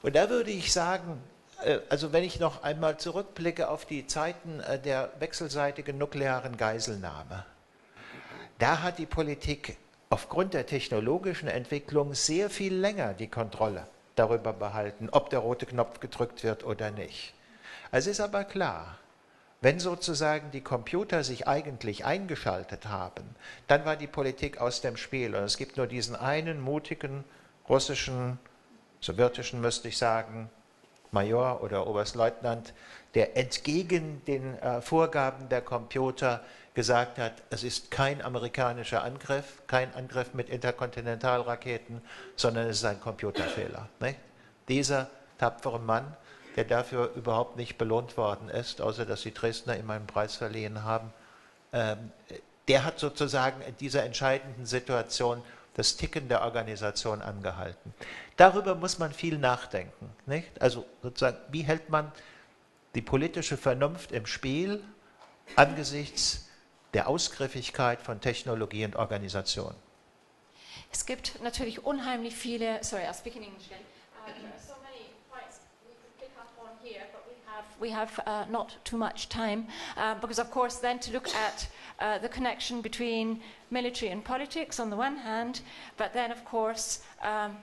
Und 0.00 0.16
da 0.16 0.30
würde 0.30 0.50
ich 0.50 0.72
sagen, 0.72 1.22
äh, 1.62 1.80
also 1.90 2.14
wenn 2.14 2.24
ich 2.24 2.40
noch 2.40 2.62
einmal 2.62 2.96
zurückblicke 2.96 3.68
auf 3.68 3.84
die 3.84 4.06
Zeiten 4.06 4.60
äh, 4.60 4.78
der 4.78 5.12
wechselseitigen 5.18 5.98
nuklearen 5.98 6.56
Geiselnahme, 6.56 7.44
da 8.58 8.80
hat 8.80 8.98
die 8.98 9.04
Politik 9.04 9.76
aufgrund 10.08 10.54
der 10.54 10.64
technologischen 10.64 11.48
Entwicklung 11.48 12.14
sehr 12.14 12.48
viel 12.48 12.74
länger 12.74 13.12
die 13.12 13.28
Kontrolle 13.28 13.86
darüber 14.14 14.54
behalten, 14.54 15.10
ob 15.12 15.28
der 15.28 15.40
rote 15.40 15.66
Knopf 15.66 16.00
gedrückt 16.00 16.42
wird 16.42 16.64
oder 16.64 16.90
nicht. 16.90 17.34
Es 17.90 18.06
ist 18.06 18.20
aber 18.20 18.44
klar, 18.44 18.96
wenn 19.62 19.78
sozusagen 19.78 20.50
die 20.50 20.60
Computer 20.60 21.22
sich 21.22 21.46
eigentlich 21.46 22.04
eingeschaltet 22.04 22.88
haben, 22.88 23.24
dann 23.68 23.84
war 23.84 23.96
die 23.96 24.08
Politik 24.08 24.58
aus 24.58 24.80
dem 24.80 24.96
Spiel. 24.96 25.36
Und 25.36 25.44
es 25.44 25.56
gibt 25.56 25.76
nur 25.76 25.86
diesen 25.86 26.16
einen 26.16 26.60
mutigen 26.60 27.24
russischen, 27.68 28.38
sowjetischen 29.00 29.60
müsste 29.60 29.88
ich 29.88 29.96
sagen, 29.96 30.50
Major 31.12 31.62
oder 31.62 31.86
Oberstleutnant, 31.86 32.74
der 33.14 33.36
entgegen 33.36 34.24
den 34.26 34.58
äh, 34.58 34.80
Vorgaben 34.80 35.48
der 35.48 35.60
Computer 35.60 36.42
gesagt 36.74 37.18
hat, 37.18 37.34
es 37.50 37.62
ist 37.62 37.90
kein 37.90 38.20
amerikanischer 38.20 39.04
Angriff, 39.04 39.62
kein 39.68 39.94
Angriff 39.94 40.34
mit 40.34 40.48
Interkontinentalraketen, 40.48 42.00
sondern 42.34 42.66
es 42.66 42.78
ist 42.78 42.84
ein 42.84 43.00
Computerfehler. 43.00 43.88
Nicht? 44.00 44.18
Dieser 44.68 45.08
tapfere 45.38 45.78
Mann 45.78 46.16
der 46.56 46.64
dafür 46.64 47.12
überhaupt 47.14 47.56
nicht 47.56 47.78
belohnt 47.78 48.16
worden 48.16 48.48
ist, 48.48 48.80
außer 48.80 49.06
dass 49.06 49.22
die 49.22 49.34
Dresdner 49.34 49.78
ihm 49.78 49.90
einen 49.90 50.06
Preis 50.06 50.36
verliehen 50.36 50.84
haben. 50.84 51.12
Ähm, 51.72 52.12
der 52.68 52.84
hat 52.84 52.98
sozusagen 52.98 53.60
in 53.62 53.76
dieser 53.78 54.04
entscheidenden 54.04 54.66
Situation 54.66 55.42
das 55.74 55.96
Ticken 55.96 56.28
der 56.28 56.42
Organisation 56.42 57.22
angehalten. 57.22 57.94
Darüber 58.36 58.74
muss 58.74 58.98
man 58.98 59.12
viel 59.12 59.38
nachdenken. 59.38 60.10
Nicht? 60.26 60.60
Also 60.60 60.84
sozusagen, 61.02 61.38
wie 61.50 61.62
hält 61.62 61.88
man 61.88 62.12
die 62.94 63.02
politische 63.02 63.56
Vernunft 63.56 64.12
im 64.12 64.26
Spiel 64.26 64.82
angesichts 65.56 66.48
der 66.92 67.08
Ausgriffigkeit 67.08 68.02
von 68.02 68.20
Technologie 68.20 68.84
und 68.84 68.96
Organisation? 68.96 69.74
Es 70.92 71.06
gibt 71.06 71.42
natürlich 71.42 71.84
unheimlich 71.84 72.34
viele, 72.34 72.84
sorry, 72.84 73.04
I'll 73.04 73.18
speak 73.18 73.36
in 73.36 73.44
English 73.44 73.66
again. 73.66 73.80
Uh, 74.28 74.81
we 77.82 77.90
have 77.90 78.18
uh, 78.26 78.44
not 78.48 78.76
too 78.84 78.96
much 78.96 79.28
time, 79.28 79.66
uh, 79.96 80.14
because 80.20 80.38
of 80.38 80.50
course, 80.52 80.76
then 80.76 81.00
to 81.00 81.12
look 81.12 81.28
at 81.34 81.66
uh, 81.98 82.16
the 82.18 82.28
connection 82.28 82.80
between 82.80 83.40
military 83.70 84.12
and 84.12 84.24
politics 84.24 84.78
on 84.78 84.88
the 84.88 84.96
one 84.96 85.16
hand, 85.16 85.60
but 85.96 86.14
then, 86.14 86.30
of 86.30 86.44
course, 86.44 87.02
um, 87.22 87.56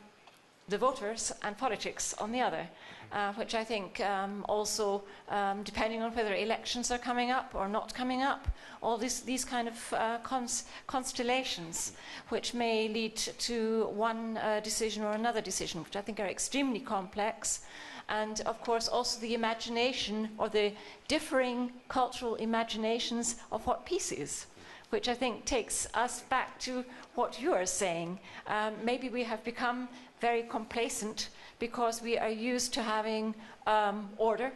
the 0.68 0.78
voters 0.78 1.32
and 1.44 1.58
politics 1.58 2.14
on 2.16 2.32
the 2.32 2.42
other. 2.42 2.68
Uh, 3.12 3.34
which 3.34 3.56
I 3.56 3.64
think 3.64 4.00
um, 4.02 4.46
also, 4.48 5.02
um, 5.30 5.64
depending 5.64 6.04
on 6.04 6.14
whether 6.14 6.36
elections 6.36 6.92
are 6.92 7.00
coming 7.00 7.32
up 7.32 7.56
or 7.56 7.68
not 7.68 7.92
coming 7.92 8.22
up, 8.22 8.48
all 8.84 9.00
this, 9.00 9.22
these 9.22 9.44
kind 9.44 9.68
of 9.68 9.94
uh, 9.94 10.20
cons- 10.20 10.66
constellations, 10.86 11.94
which 12.30 12.54
may 12.54 12.88
lead 12.88 13.16
to 13.16 13.88
one 13.96 14.38
uh, 14.38 14.60
decision 14.64 15.04
or 15.04 15.14
another 15.14 15.42
decision, 15.42 15.84
which 15.84 15.96
I 15.96 16.02
think 16.02 16.20
are 16.20 16.28
extremely 16.28 16.80
complex 16.80 17.62
and 18.10 18.42
of 18.42 18.62
course 18.64 18.88
also 18.88 19.22
the 19.22 19.34
imagination 19.34 20.30
or 20.38 20.50
the 20.50 20.74
differing 21.08 21.72
cultural 21.88 22.36
imaginations 22.36 23.36
of 23.52 23.66
what 23.66 23.86
peace 23.86 24.12
is, 24.12 24.48
which 24.90 25.08
I 25.08 25.14
think 25.14 25.46
takes 25.46 25.88
us 25.94 26.22
back 26.24 26.60
to 26.62 26.84
what 27.16 27.42
you 27.42 27.54
are 27.54 27.66
saying. 27.66 28.20
Um, 28.48 28.74
maybe 28.84 29.10
we 29.10 29.24
have 29.24 29.44
become 29.44 29.88
very 30.20 30.44
complacent 30.44 31.30
because 31.60 32.02
we 32.02 32.18
are 32.18 32.30
used 32.30 32.74
to 32.74 32.82
having 32.82 33.36
um, 33.68 34.10
order. 34.18 34.52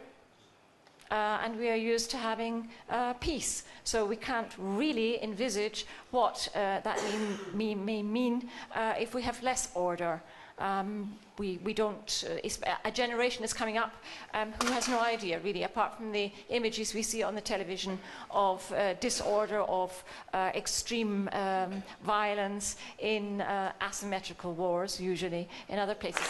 Uh, 1.10 1.38
and 1.44 1.56
we 1.58 1.68
are 1.68 1.76
used 1.76 2.10
to 2.10 2.16
having 2.16 2.68
uh, 2.90 3.12
peace. 3.14 3.64
So 3.84 4.04
we 4.06 4.16
can't 4.16 4.50
really 4.58 5.22
envisage 5.22 5.86
what 6.10 6.48
uh, 6.54 6.80
that 6.80 6.98
may, 7.52 7.74
may 7.74 8.02
mean 8.02 8.48
uh, 8.74 8.94
if 8.98 9.14
we 9.14 9.22
have 9.22 9.40
less 9.42 9.68
order. 9.74 10.22
Um, 10.58 11.16
we, 11.38 11.58
we 11.64 11.74
don't, 11.74 12.24
uh, 12.30 12.74
a 12.84 12.90
generation 12.90 13.44
is 13.44 13.52
coming 13.52 13.76
up 13.76 13.92
um, 14.34 14.52
who 14.62 14.72
has 14.72 14.88
no 14.88 15.00
idea, 15.00 15.40
really, 15.40 15.64
apart 15.64 15.96
from 15.96 16.12
the 16.12 16.30
images 16.48 16.94
we 16.94 17.02
see 17.02 17.22
on 17.22 17.34
the 17.34 17.40
television 17.40 17.98
of 18.30 18.72
uh, 18.72 18.94
disorder, 18.94 19.62
of 19.62 20.04
uh, 20.32 20.52
extreme 20.54 21.28
um, 21.32 21.82
violence 22.04 22.76
in 23.00 23.40
uh, 23.40 23.72
asymmetrical 23.82 24.52
wars, 24.54 25.00
usually 25.00 25.48
in 25.68 25.78
other 25.78 25.94
places. 25.94 26.26